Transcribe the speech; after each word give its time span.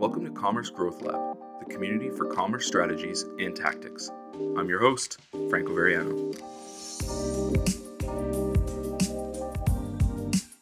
Welcome 0.00 0.24
to 0.24 0.30
Commerce 0.30 0.70
Growth 0.70 1.02
Lab, 1.02 1.36
the 1.58 1.66
community 1.66 2.08
for 2.08 2.24
commerce 2.24 2.66
strategies 2.66 3.24
and 3.38 3.54
tactics. 3.54 4.10
I'm 4.56 4.66
your 4.66 4.80
host, 4.80 5.18
Franco 5.50 5.74
Veriano. 5.74 6.32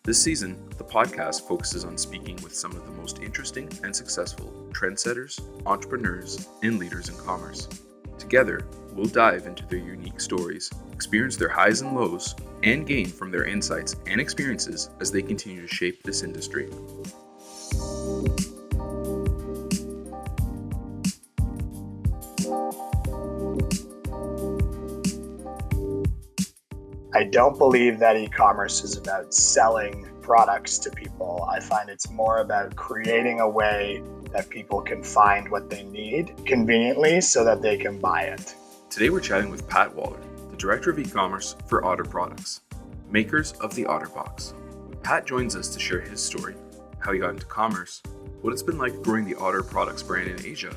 This 0.02 0.20
season, 0.20 0.68
the 0.76 0.82
podcast 0.82 1.46
focuses 1.46 1.84
on 1.84 1.96
speaking 1.96 2.34
with 2.42 2.52
some 2.52 2.72
of 2.72 2.84
the 2.84 2.90
most 2.90 3.20
interesting 3.20 3.70
and 3.84 3.94
successful 3.94 4.52
trendsetters, 4.72 5.40
entrepreneurs, 5.66 6.48
and 6.64 6.80
leaders 6.80 7.08
in 7.08 7.16
commerce. 7.18 7.68
Together, 8.18 8.66
we'll 8.92 9.06
dive 9.06 9.46
into 9.46 9.64
their 9.66 9.78
unique 9.78 10.20
stories, 10.20 10.68
experience 10.92 11.36
their 11.36 11.48
highs 11.48 11.80
and 11.80 11.94
lows, 11.94 12.34
and 12.64 12.88
gain 12.88 13.06
from 13.06 13.30
their 13.30 13.44
insights 13.44 13.94
and 14.08 14.20
experiences 14.20 14.90
as 14.98 15.12
they 15.12 15.22
continue 15.22 15.62
to 15.64 15.72
shape 15.72 16.02
this 16.02 16.24
industry. 16.24 16.68
I 27.18 27.24
don't 27.24 27.58
believe 27.58 27.98
that 27.98 28.16
e 28.16 28.28
commerce 28.28 28.84
is 28.84 28.96
about 28.96 29.34
selling 29.34 30.08
products 30.22 30.78
to 30.78 30.90
people. 30.90 31.44
I 31.50 31.58
find 31.58 31.90
it's 31.90 32.08
more 32.12 32.38
about 32.38 32.76
creating 32.76 33.40
a 33.40 33.48
way 33.48 34.04
that 34.30 34.48
people 34.48 34.80
can 34.80 35.02
find 35.02 35.50
what 35.50 35.68
they 35.68 35.82
need 35.82 36.32
conveniently 36.46 37.20
so 37.20 37.44
that 37.44 37.60
they 37.60 37.76
can 37.76 37.98
buy 37.98 38.22
it. 38.22 38.54
Today 38.88 39.10
we're 39.10 39.18
chatting 39.18 39.50
with 39.50 39.68
Pat 39.68 39.92
Waller, 39.96 40.20
the 40.52 40.56
Director 40.56 40.90
of 40.92 40.98
E-commerce 41.00 41.56
for 41.66 41.84
Otter 41.84 42.04
Products, 42.04 42.60
makers 43.10 43.50
of 43.54 43.74
the 43.74 43.82
OtterBox. 43.82 44.54
Pat 45.02 45.26
joins 45.26 45.56
us 45.56 45.66
to 45.70 45.80
share 45.80 46.00
his 46.00 46.22
story, 46.22 46.54
how 47.00 47.10
he 47.12 47.18
got 47.18 47.30
into 47.30 47.46
commerce, 47.46 48.00
what 48.42 48.52
it's 48.52 48.62
been 48.62 48.78
like 48.78 49.02
growing 49.02 49.24
the 49.24 49.34
Otter 49.34 49.64
Products 49.64 50.04
brand 50.04 50.30
in 50.30 50.46
Asia, 50.46 50.72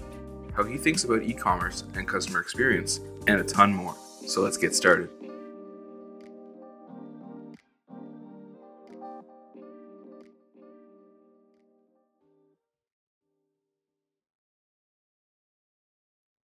how 0.56 0.64
he 0.64 0.80
thinks 0.80 1.04
about 1.04 1.22
e-commerce 1.22 1.84
and 1.94 2.08
customer 2.08 2.40
experience, 2.40 3.00
and 3.28 3.40
a 3.40 3.44
ton 3.44 3.72
more. 3.72 3.96
So 4.26 4.42
let's 4.42 4.58
get 4.58 4.74
started. 4.74 5.21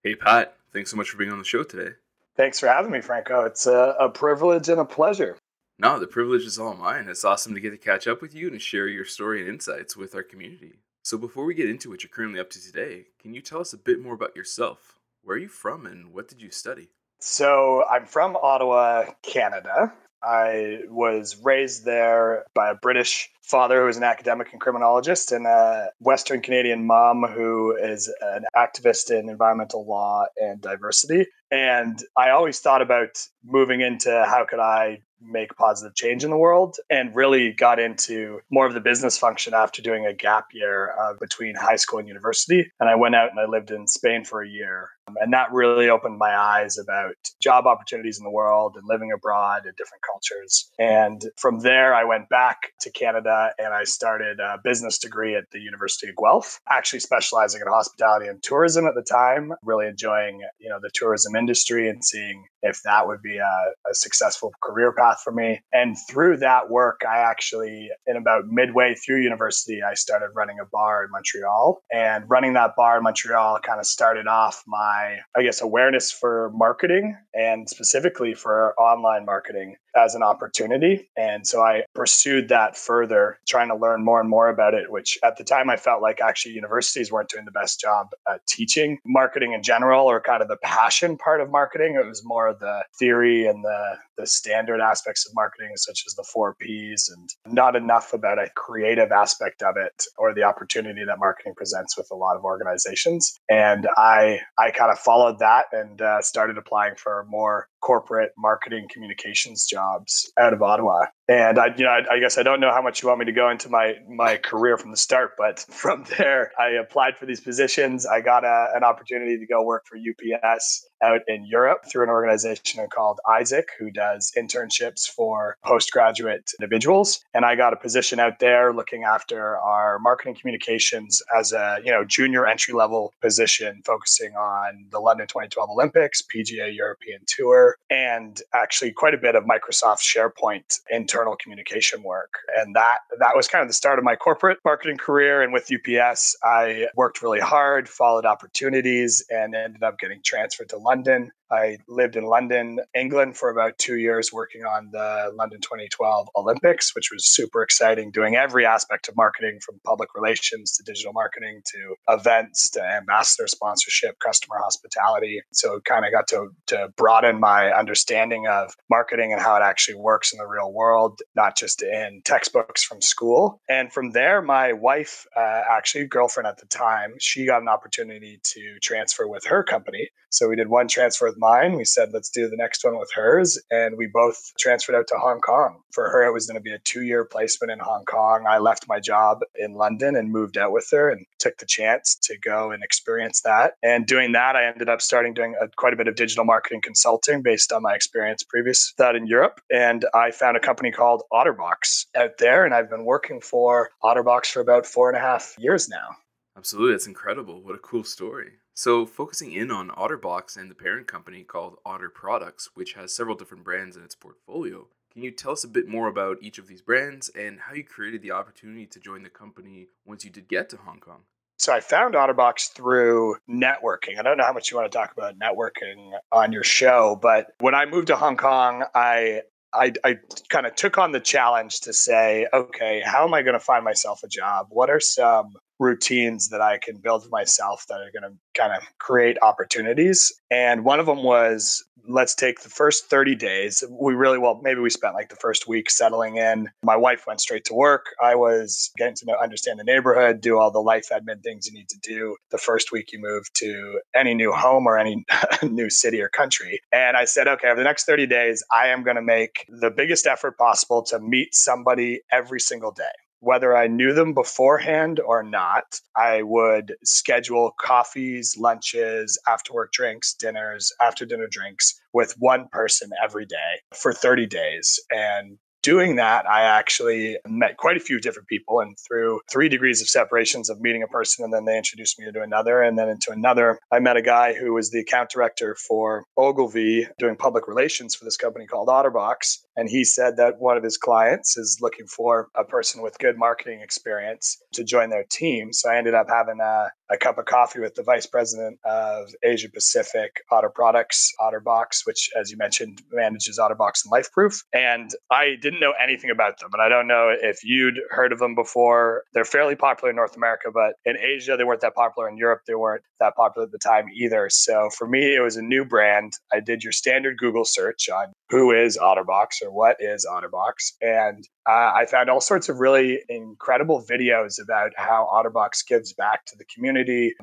Hey, 0.08 0.16
Pat, 0.16 0.56
thanks 0.72 0.90
so 0.90 0.96
much 0.96 1.10
for 1.10 1.18
being 1.18 1.34
on 1.34 1.38
the 1.38 1.44
show 1.44 1.64
today. 1.64 1.92
Thanks 2.38 2.62
for 2.62 2.68
having 2.68 2.92
me, 2.92 3.02
Franco. 3.02 3.44
It's 3.44 3.68
a, 3.68 3.94
a 4.00 4.08
privilege 4.08 4.70
and 4.70 4.80
a 4.80 4.86
pleasure. 4.86 5.36
No, 5.80 6.00
the 6.00 6.08
privilege 6.08 6.44
is 6.44 6.58
all 6.58 6.76
mine. 6.76 7.10
It's 7.10 7.26
awesome 7.26 7.54
to 7.56 7.60
get 7.60 7.72
to 7.72 7.78
catch 7.78 8.08
up 8.08 8.22
with 8.22 8.34
you 8.34 8.48
and 8.48 8.62
share 8.62 8.88
your 8.88 9.04
story 9.04 9.42
and 9.42 9.50
insights 9.50 9.98
with 9.98 10.16
our 10.16 10.24
community. 10.24 10.80
So, 11.04 11.18
before 11.18 11.44
we 11.44 11.56
get 11.56 11.70
into 11.70 11.90
what 11.90 12.04
you're 12.04 12.10
currently 12.10 12.40
up 12.40 12.50
to 12.52 12.62
today, 12.62 13.08
can 13.22 13.34
you 13.34 13.42
tell 13.42 13.60
us 13.60 13.74
a 13.74 13.78
bit 13.78 14.02
more 14.02 14.14
about 14.14 14.34
yourself? 14.34 14.98
Where 15.26 15.36
are 15.36 15.40
you 15.42 15.50
from 15.50 15.86
and 15.86 16.14
what 16.14 16.30
did 16.30 16.42
you 16.42 16.52
study? 16.52 16.88
So, 17.20 17.84
I'm 17.92 18.06
from 18.06 18.38
Ottawa, 18.38 19.08
Canada. 19.24 19.92
I 20.24 20.80
was 20.90 21.38
raised 21.44 21.86
there 21.86 22.46
by 22.54 22.70
a 22.70 22.76
British 22.76 23.30
father 23.44 23.84
who 23.84 23.88
is 23.88 23.98
an 23.98 24.04
academic 24.04 24.52
and 24.52 24.60
criminologist, 24.60 25.32
and 25.32 25.46
a 25.48 25.90
Western 26.00 26.42
Canadian 26.42 26.86
mom 26.86 27.24
who 27.24 27.76
is 27.76 28.14
an 28.22 28.46
activist 28.56 29.10
in 29.10 29.30
environmental 29.30 29.86
law 29.86 30.26
and 30.38 30.62
diversity. 30.62 31.28
And 31.50 31.98
I 32.18 32.32
always 32.32 32.60
thought 32.60 32.82
about 32.82 33.10
moving 33.46 33.82
into 33.82 34.12
how 34.28 34.46
could 34.50 34.60
I 34.60 35.00
make 35.22 35.56
positive 35.56 35.96
change 35.96 36.24
in 36.24 36.30
the 36.30 36.38
world 36.38 36.78
and 36.90 37.16
really 37.16 37.52
got 37.52 37.80
into 37.80 38.40
more 38.52 38.66
of 38.66 38.74
the 38.74 38.80
business 38.80 39.18
function 39.18 39.54
after 39.54 39.82
doing 39.82 40.06
a 40.06 40.14
gap 40.14 40.48
year 40.54 40.94
uh, 41.00 41.14
between 41.20 41.56
high 41.56 41.76
school 41.76 42.00
and 42.00 42.08
university. 42.08 42.72
And 42.80 42.90
I 42.90 42.96
went 42.96 43.16
out 43.16 43.32
and 43.32 43.40
I 43.40 43.46
lived 43.46 43.72
in 43.72 43.88
Spain 43.88 44.24
for 44.24 44.42
a 44.42 44.50
year. 44.50 44.90
And 45.22 45.32
that 45.32 45.54
really 45.54 45.90
opened 45.90 46.18
my 46.18 46.36
eyes 46.36 46.78
about 46.78 47.16
job 47.42 47.66
opportunities 47.66 48.18
in 48.18 48.26
the 48.26 48.30
world 48.30 48.76
and 48.76 48.86
living 48.86 49.14
abroad 49.14 49.66
in 49.66 49.72
different 49.78 50.04
cultures. 50.04 50.70
And 50.78 51.24
from 51.38 51.60
there, 51.62 51.96
I 51.96 52.04
went 52.04 52.28
back 52.28 52.74
to 52.82 52.92
Canada 52.92 53.54
and 53.58 53.74
I 53.74 53.86
started 53.86 54.42
a 54.42 54.58
business 54.64 55.00
degree 55.00 55.36
at 55.36 55.46
the 55.52 55.60
University 55.60 56.10
of 56.10 56.16
Guelph, 56.18 56.60
actually 56.70 57.00
specializing 57.00 57.62
in 57.62 57.68
hospitality 57.68 58.28
and 58.28 58.44
tourism 58.44 58.86
at 58.86 58.96
the 58.96 59.02
time, 59.02 59.54
really 59.64 59.88
enjoying, 59.88 60.42
you 60.60 60.70
know, 60.70 60.80
the 60.82 60.92
tourism 60.94 61.38
industry 61.38 61.88
and 61.90 62.04
seeing 62.04 62.46
if 62.62 62.82
that 62.84 63.08
would 63.08 63.22
be 63.22 63.38
a, 63.38 63.44
a 63.90 63.94
successful 63.94 64.52
career 64.62 64.92
path 64.92 65.07
for 65.16 65.32
me. 65.32 65.62
And 65.74 65.96
through 66.10 66.38
that 66.38 66.70
work, 66.70 67.02
I 67.08 67.20
actually, 67.20 67.90
in 68.06 68.18
about 68.18 68.46
midway 68.48 68.96
through 68.96 69.22
university, 69.22 69.82
I 69.82 69.94
started 69.94 70.30
running 70.36 70.58
a 70.62 70.66
bar 70.66 71.06
in 71.06 71.12
Montreal. 71.12 71.82
And 71.92 72.26
running 72.28 72.54
that 72.54 72.76
bar 72.76 72.98
in 72.98 73.04
Montreal 73.04 73.60
kind 73.66 73.80
of 73.80 73.86
started 73.86 74.28
off 74.28 74.64
my, 74.68 75.18
I 75.36 75.44
guess, 75.44 75.62
awareness 75.62 76.12
for 76.12 76.52
marketing 76.54 77.18
and 77.34 77.70
specifically 77.70 78.34
for 78.34 78.74
online 78.80 79.26
marketing 79.26 79.76
as 79.98 80.16
an 80.16 80.24
opportunity. 80.24 81.10
And 81.18 81.46
so 81.48 81.62
I 81.62 81.84
pursued 81.94 82.50
that 82.50 82.78
further, 82.78 83.40
trying 83.48 83.70
to 83.70 83.76
learn 83.76 84.04
more 84.04 84.20
and 84.20 84.30
more 84.30 84.50
about 84.50 84.74
it, 84.74 84.92
which 84.92 85.18
at 85.24 85.38
the 85.38 85.44
time 85.44 85.70
I 85.70 85.78
felt 85.78 86.02
like 86.02 86.22
actually 86.22 86.54
universities 86.54 87.12
weren't 87.12 87.30
doing 87.30 87.46
the 87.46 87.52
best 87.52 87.80
job 87.80 88.08
at 88.30 88.46
teaching 88.48 89.00
marketing 89.06 89.54
in 89.54 89.64
general 89.64 90.06
or 90.06 90.22
kind 90.22 90.42
of 90.42 90.48
the 90.48 90.58
passion 90.64 91.18
part 91.18 91.42
of 91.42 91.50
marketing. 91.50 92.00
It 92.02 92.08
was 92.08 92.24
more 92.24 92.48
of 92.48 92.60
the 92.60 92.84
theory 93.00 93.48
and 93.48 93.64
the, 93.64 93.98
the 94.18 94.28
standard 94.28 94.80
aspects 94.80 95.28
of 95.28 95.34
marketing, 95.36 95.72
such 95.76 96.04
as 96.06 96.14
the 96.14 96.24
four 96.24 96.56
Ps, 96.62 97.10
and 97.10 97.30
not 97.46 97.76
enough 97.76 98.14
about 98.14 98.40
a 98.40 98.50
creative 98.56 99.12
aspect 99.12 99.64
of 99.64 99.76
it 99.78 100.04
or 100.18 100.34
the 100.34 100.44
opportunity 100.44 101.04
that 101.06 101.20
marketing 101.20 101.54
presents 101.56 101.98
with 101.98 102.08
a 102.12 102.16
lot 102.16 102.36
of 102.36 102.44
organizations. 102.44 103.40
And 103.50 103.88
I, 103.98 104.40
I 104.58 104.72
kind 104.72 104.92
of 104.92 105.00
followed 105.00 105.40
that 105.40 105.66
and 105.72 106.02
uh, 106.02 106.22
started 106.22 106.58
applying 106.58 106.96
for 106.96 107.26
more 107.30 107.68
corporate 107.82 108.32
marketing 108.38 108.88
communications 108.92 109.66
jobs 109.66 110.32
out 110.40 110.54
of 110.54 110.62
Ottawa. 110.62 111.06
And 111.30 111.60
I, 111.60 111.68
you 111.76 111.84
know, 111.84 111.90
I, 111.90 112.16
I, 112.16 112.20
guess 112.20 112.38
I 112.38 112.44
don't 112.44 112.62
know 112.62 112.72
how 112.72 112.82
much 112.82 113.02
you 113.02 113.10
want 113.10 113.20
me 113.20 113.26
to 113.26 113.34
go 113.34 113.50
into 113.50 113.68
my 113.68 113.96
my 114.08 114.38
career 114.38 114.78
from 114.78 114.92
the 114.92 114.98
start, 114.98 115.32
but 115.38 115.60
from 115.70 116.06
there, 116.18 116.52
I 116.58 116.70
applied 116.70 117.18
for 117.18 117.26
these 117.26 117.42
positions. 117.42 118.06
I 118.06 118.22
got 118.22 118.46
a, 118.46 118.70
an 118.74 118.84
opportunity 118.84 119.38
to 119.38 119.46
go 119.46 119.62
work 119.64 119.86
for 119.86 119.98
UPS 119.98 120.88
out 121.04 121.22
in 121.28 121.46
Europe 121.46 121.84
through 121.92 122.04
an 122.04 122.10
organization 122.10 122.88
called 122.92 123.20
AIESEC, 123.28 123.64
who 123.78 123.92
does 123.92 124.32
internships 124.38 125.08
for 125.08 125.58
postgraduate 125.64 126.52
individuals. 126.60 127.20
And 127.34 127.46
I 127.46 127.56
got 127.56 127.74
a 127.74 127.76
position 127.76 128.20
out 128.20 128.40
there 128.40 128.74
looking 128.74 129.04
after 129.04 129.58
our 129.58 130.00
marketing 130.00 130.36
communications 130.40 131.22
as 131.38 131.52
a 131.52 131.80
you 131.84 131.92
know 131.92 132.06
junior 132.06 132.48
entry 132.48 132.74
level 132.74 133.14
position, 133.22 133.82
focusing 133.86 134.34
on 134.36 134.86
the 134.92 135.00
London 135.00 135.28
2012 135.28 135.70
Olympics, 135.70 136.22
PGA 136.34 136.74
European 136.74 137.20
Tour, 137.28 137.76
and 137.90 138.42
actually 138.54 138.92
quite 138.94 139.14
a 139.14 139.18
bit 139.18 139.36
of 139.36 139.44
Microsoft 139.44 140.00
SharePoint 140.00 140.80
internal 141.18 141.36
communication 141.36 142.04
work. 142.04 142.34
And 142.56 142.76
that 142.76 143.00
that 143.20 143.36
was 143.36 143.48
kind 143.48 143.62
of 143.62 143.68
the 143.68 143.74
start 143.74 143.98
of 143.98 144.06
my 144.06 144.16
corporate 144.16 144.60
marketing 144.64 144.98
career. 144.98 145.42
And 145.42 145.52
with 145.52 145.72
UPS, 145.72 146.36
I 146.44 146.88
worked 146.96 147.22
really 147.22 147.40
hard, 147.40 147.90
followed 147.90 148.26
opportunities, 148.26 149.26
and 149.30 149.56
ended 149.56 149.84
up 149.84 150.00
getting 150.00 150.22
transferred 150.24 150.70
to 150.70 150.78
London 150.78 151.32
I 151.52 151.78
lived 151.88 152.16
in 152.16 152.26
London, 152.26 152.80
England 152.96 153.38
for 153.38 153.50
about 153.50 153.78
two 153.78 153.98
years 153.98 154.34
working 154.34 154.64
on 154.64 154.90
the 154.92 155.32
London 155.36 155.60
2012 155.62 156.30
Olympics, 156.36 156.94
which 156.96 157.10
was 157.12 157.26
super 157.26 157.62
exciting, 157.62 158.12
doing 158.12 158.36
every 158.36 158.66
aspect 158.66 159.08
of 159.08 159.16
marketing 159.16 159.60
from 159.66 159.80
public 159.86 160.10
relations 160.16 160.74
to 160.74 160.84
digital 160.84 161.14
marketing 161.14 161.62
to 161.74 161.96
events 162.10 162.70
to 162.72 162.84
ambassador 162.84 163.48
sponsorship, 163.48 164.20
customer 164.20 164.58
hospitality. 164.62 165.42
So 165.54 165.80
kind 165.82 166.06
of 166.06 166.12
got 166.12 166.28
to, 166.30 166.50
to 166.68 166.90
broaden 166.98 167.40
my 167.40 167.72
understanding 167.72 168.48
of 168.48 168.74
marketing 168.90 169.32
and 169.32 169.42
how 169.42 169.56
it 169.56 169.62
actually 169.64 169.96
works 169.96 170.34
in 170.34 170.40
the 170.40 170.48
real 170.48 170.72
world, 170.72 171.20
not 171.36 171.58
just 171.58 171.82
in 171.82 172.22
textbooks 172.26 172.84
from 172.84 173.02
school. 173.02 173.62
And 173.70 173.92
from 173.92 174.12
there, 174.12 174.42
my 174.42 174.74
wife, 174.74 175.26
uh, 175.36 175.62
actually 175.70 176.06
girlfriend 176.08 176.48
at 176.48 176.58
the 176.58 176.66
time, 176.68 177.14
she 177.20 177.46
got 177.46 177.62
an 177.62 177.68
opportunity 177.68 178.40
to 178.44 178.78
transfer 178.82 179.28
with 179.28 179.46
her 179.46 179.64
company. 179.64 180.10
So 180.30 180.50
we 180.50 180.56
did 180.56 180.68
one 180.68 180.88
transfer 180.88 181.32
mine. 181.38 181.76
We 181.76 181.86
said, 181.86 182.10
let's 182.14 182.30
do 182.30 182.50
the 182.50 182.58
next 182.58 182.84
one 182.84 182.98
with 182.98 183.12
hers. 183.14 183.62
And 183.72 183.98
we 183.98 184.08
both 184.08 184.54
transferred 184.58 184.96
out 184.96 185.08
to 185.08 185.16
Hong 185.18 185.40
Kong. 185.40 185.82
For 185.92 186.10
her, 186.10 186.26
it 186.26 186.34
was 186.34 186.48
going 186.48 186.56
to 186.56 186.62
be 186.62 186.74
a 186.74 186.80
two 186.80 187.04
year 187.04 187.26
placement 187.26 187.72
in 187.72 187.80
Hong 187.80 188.06
Kong. 188.06 188.46
I 188.48 188.60
left 188.60 188.88
my 188.88 189.00
job 189.00 189.40
in 189.56 189.74
London 189.74 190.16
and 190.16 190.32
moved 190.32 190.58
out 190.58 190.72
with 190.72 190.88
her 190.92 191.10
and 191.10 191.26
took 191.40 191.58
the 191.58 191.66
chance 191.66 192.16
to 192.24 192.38
go 192.38 192.72
and 192.72 192.84
experience 192.84 193.42
that. 193.42 193.74
And 193.84 194.06
doing 194.06 194.34
that, 194.34 194.56
I 194.56 194.66
ended 194.68 194.90
up 194.90 195.02
starting 195.02 195.34
doing 195.34 195.56
a, 195.62 195.68
quite 195.76 195.94
a 195.94 195.98
bit 195.98 196.08
of 196.08 196.16
digital 196.16 196.46
marketing 196.46 196.82
consulting 196.82 197.42
based 197.42 197.72
on 197.72 197.82
my 197.82 197.94
experience 197.94 198.44
previous 198.44 198.94
that 198.98 199.16
in 199.16 199.28
Europe. 199.28 199.60
And 199.72 200.06
I 200.14 200.32
found 200.32 200.58
a 200.58 200.62
company 200.62 200.92
called 200.92 201.24
Otterbox 201.32 202.06
out 202.16 202.38
there. 202.40 202.66
And 202.66 202.74
I've 202.74 202.90
been 202.90 203.06
working 203.06 203.42
for 203.42 203.90
Otterbox 204.04 204.48
for 204.48 204.62
about 204.62 204.86
four 204.86 205.10
and 205.10 205.18
a 205.18 205.22
half 205.22 205.56
years 205.58 205.90
now. 205.90 206.16
Absolutely. 206.58 206.94
That's 206.94 207.08
incredible. 207.08 207.62
What 207.62 207.76
a 207.76 207.80
cool 207.80 208.04
story. 208.04 208.54
So, 208.74 209.06
focusing 209.06 209.54
in 209.54 209.72
on 209.72 209.90
Otterbox 209.90 210.58
and 210.58 210.70
the 210.70 210.76
parent 210.76 211.08
company 211.08 211.44
called 211.44 211.78
Otter 211.86 212.10
Products, 212.10 212.70
which 212.74 212.94
has 212.94 213.14
several 213.14 213.36
different 213.36 213.64
brands 213.64 213.96
in 213.96 214.04
its 214.04 214.16
portfolio, 214.16 214.88
can 215.14 215.24
you 215.24 215.32
tell 215.32 215.52
us 215.52 215.64
a 215.64 215.68
bit 215.68 215.88
more 215.88 216.08
about 216.08 216.38
each 216.42 216.60
of 216.60 216.68
these 216.68 216.82
brands 216.82 217.30
and 217.30 217.60
how 217.60 217.74
you 217.74 217.84
created 217.84 218.22
the 218.22 218.32
opportunity 218.32 218.86
to 218.88 219.00
join 219.00 219.24
the 219.24 219.30
company 219.30 219.88
once 220.06 220.24
you 220.24 220.30
did 220.30 220.48
get 220.48 220.70
to 220.70 220.78
Hong 220.78 221.00
Kong? 221.00 221.22
So 221.58 221.74
I 221.74 221.80
found 221.80 222.14
OtterBox 222.14 222.74
through 222.74 223.38
networking. 223.50 224.20
I 224.20 224.22
don't 224.22 224.38
know 224.38 224.46
how 224.46 224.54
much 224.54 224.70
you 224.70 224.78
want 224.78 224.92
to 224.92 224.96
talk 224.96 225.12
about 225.12 225.40
networking 225.40 226.12
on 226.32 226.52
your 226.52 226.64
show, 226.64 227.18
but 227.20 227.48
when 227.60 227.74
I 227.74 227.86
moved 227.86 228.08
to 228.08 228.16
Hong 228.16 228.38
Kong, 228.38 228.84
I 228.94 229.42
I, 229.74 229.94
I 230.04 230.16
kind 230.50 230.66
of 230.66 230.76
took 230.76 230.98
on 230.98 231.12
the 231.12 231.20
challenge 231.20 231.82
to 231.82 231.94
say, 231.94 232.48
okay, 232.54 233.02
how 233.04 233.26
am 233.26 233.34
I 233.34 233.42
going 233.42 233.54
to 233.54 233.60
find 233.60 233.84
myself 233.84 234.22
a 234.24 234.28
job? 234.28 234.68
What 234.70 234.90
are 234.90 235.00
some 235.00 235.54
routines 235.80 236.50
that 236.50 236.62
I 236.62 236.78
can 236.78 236.98
build 236.98 237.24
for 237.24 237.30
myself 237.30 237.86
that 237.88 238.02
are 238.02 238.12
going 238.12 238.32
to 238.32 238.38
kind 238.60 238.74
of 238.74 238.84
create 239.00 239.38
opportunities. 239.42 240.34
And 240.50 240.84
one 240.84 241.00
of 241.00 241.06
them 241.06 241.24
was 241.24 241.84
let's 242.08 242.34
take 242.34 242.62
the 242.62 242.70
first 242.70 243.10
30 243.10 243.36
days. 243.36 243.84
We 243.90 244.14
really, 244.14 244.38
well, 244.38 244.60
maybe 244.64 244.80
we 244.80 244.90
spent 244.90 245.14
like 245.14 245.30
the 245.30 245.36
first 245.36 245.68
week 245.68 245.90
settling 245.90 246.38
in. 246.38 246.70
My 246.84 246.96
wife 246.96 247.26
went 247.28 247.42
straight 247.42 247.66
to 247.66 247.74
work. 247.74 248.08
I 248.22 248.36
was 248.36 248.92
getting 248.98 249.16
to 249.16 249.26
know, 249.26 249.36
understand 249.42 249.80
the 249.80 249.84
neighborhood, 249.84 250.42
do 250.42 250.58
all 250.58 250.72
the 250.72 250.80
life 250.80 251.10
admin 251.12 251.44
things 251.44 251.68
you 251.68 251.74
need 251.74 251.90
to 251.90 252.00
do 252.00 252.38
the 252.50 252.58
first 252.58 252.92
week 252.92 253.12
you 253.12 253.20
move 253.20 253.52
to 253.56 254.00
any 254.16 254.34
new 254.34 254.52
home 254.52 254.88
or 254.88 254.98
any 254.98 255.26
new 255.64 255.90
city 255.90 256.22
or 256.22 256.30
country. 256.30 256.80
And 256.92 257.18
I 257.18 257.26
said, 257.26 257.48
okay, 257.48 257.68
over 257.68 257.80
the 257.80 257.84
next 257.84 258.06
30 258.06 258.28
days, 258.28 258.64
I 258.72 258.88
am 258.88 259.04
going 259.04 259.18
to 259.18 259.22
make 259.22 259.66
the 259.68 259.92
biggest 259.92 260.28
effort 260.28 260.58
possible 260.58 261.04
to 261.04 261.20
meet 261.20 261.54
somebody 261.54 262.22
every 262.32 262.60
single 262.60 262.92
day 262.92 263.04
whether 263.40 263.76
I 263.76 263.88
knew 263.88 264.14
them 264.14 264.34
beforehand 264.34 265.20
or 265.20 265.44
not, 265.44 266.00
I 266.16 266.42
would 266.42 266.96
schedule 267.04 267.74
coffees, 267.80 268.56
lunches, 268.58 269.40
after 269.48 269.74
work 269.74 269.92
drinks, 269.92 270.34
dinners, 270.34 270.92
after 271.02 271.26
dinner 271.26 271.48
drinks 271.50 272.00
with 272.14 272.36
one 272.40 272.68
person 272.72 273.10
every 273.24 273.46
day 273.46 273.82
for 273.94 274.14
30 274.14 274.48
days. 274.48 275.00
And 275.12 275.58
doing 275.82 276.16
that, 276.18 276.48
I 276.48 276.64
actually 276.64 277.38
met 277.48 277.78
quite 277.78 277.98
a 277.98 278.02
few 278.02 278.20
different 278.20 278.48
people. 278.48 278.80
And 278.80 278.96
through 279.08 279.42
three 279.52 279.70
degrees 279.70 280.02
of 280.02 280.10
separations 280.10 280.70
of 280.70 280.82
meeting 280.82 281.04
a 281.04 281.08
person, 281.08 281.44
and 281.44 281.54
then 281.54 281.66
they 281.66 281.78
introduced 281.78 282.20
me 282.20 282.32
to 282.32 282.42
another, 282.42 282.82
and 282.82 282.98
then 282.98 283.10
into 283.10 283.32
another, 283.32 283.80
I 283.92 284.00
met 284.00 284.18
a 284.18 284.22
guy 284.22 284.54
who 284.54 284.74
was 284.74 284.92
the 284.92 285.00
account 285.00 285.30
director 285.30 285.76
for 285.76 286.26
Ogilvy 286.38 287.08
doing 287.18 287.36
public 287.36 287.68
relations 287.68 288.16
for 288.16 288.26
this 288.26 288.38
company 288.38 288.66
called 288.66 288.88
Otterbox. 288.88 289.60
And 289.76 289.90
he 289.90 290.04
said 290.04 290.38
that 290.38 290.60
one 290.60 290.78
of 290.78 290.84
his 290.84 290.98
clients 290.98 291.58
is 291.58 291.80
looking 291.82 292.08
for 292.08 292.48
a 292.56 292.64
person 292.64 293.02
with 293.02 293.20
good 293.20 293.38
marketing 293.38 293.82
experience 293.82 294.58
to 294.74 294.84
join 294.84 295.10
their 295.10 295.26
team. 295.30 295.72
So 295.72 295.90
I 295.90 295.98
ended 295.98 296.16
up 296.16 296.28
having 296.30 296.60
a, 296.60 296.88
a 297.10 297.18
cup 297.18 297.38
of 297.38 297.46
coffee 297.46 297.80
with 297.80 297.96
the 297.96 298.04
vice 298.04 298.26
president 298.26 298.80
of 298.84 299.30
Asia 299.44 299.70
Pacific 299.70 300.42
Otter 300.52 300.70
Products, 300.70 301.32
Otterbox, 301.40 302.06
which, 302.06 302.30
as 302.38 302.52
you 302.52 302.58
mentioned, 302.58 303.02
manages 303.12 303.60
Otterbox 303.60 304.06
and 304.06 304.12
LifeProof. 304.12 304.64
And 304.74 305.12
I 305.32 305.56
didn't 305.62 305.78
didn't 305.78 305.88
know 305.88 305.94
anything 306.02 306.30
about 306.30 306.60
them. 306.60 306.70
And 306.74 306.82
I 306.82 306.90
don't 306.90 307.08
know 307.08 307.34
if 307.40 307.64
you'd 307.64 308.00
heard 308.10 308.32
of 308.32 308.40
them 308.40 308.56
before. 308.56 309.24
They're 309.34 309.46
fairly 309.46 309.76
popular 309.76 310.10
in 310.10 310.16
North 310.16 310.36
America, 310.36 310.70
but 310.74 310.94
in 311.06 311.18
Asia, 311.18 311.56
they 311.58 311.64
weren't 311.64 311.82
that 311.82 311.96
popular. 311.96 312.30
In 312.30 312.38
Europe, 312.38 312.62
they 312.68 312.76
weren't 312.76 313.04
that 313.20 313.36
popular 313.36 313.66
at 313.66 313.72
the 313.72 313.80
time 313.80 314.06
either. 314.16 314.50
So 314.50 314.90
for 314.98 315.08
me, 315.08 315.36
it 315.36 315.42
was 315.42 315.58
a 315.58 315.62
new 315.62 315.86
brand. 315.86 316.34
I 316.52 316.60
did 316.60 316.84
your 316.84 316.94
standard 316.94 317.38
Google 317.38 317.66
search 317.66 318.10
on 318.10 318.34
who 318.50 318.72
is 318.72 318.98
Otterbox 318.98 319.62
or 319.64 319.72
what 319.72 319.98
is 320.00 320.26
Otterbox. 320.30 320.94
And 321.02 321.44
uh, 321.68 321.92
I 321.96 322.06
found 322.10 322.30
all 322.30 322.40
sorts 322.40 322.70
of 322.70 322.80
really 322.80 323.20
incredible 323.28 324.04
videos 324.10 324.56
about 324.62 324.92
how 324.96 325.28
Otterbox 325.32 325.86
gives 325.86 326.14
back 326.14 326.46
to 326.46 326.56
the 326.58 326.64
community, 326.74 326.97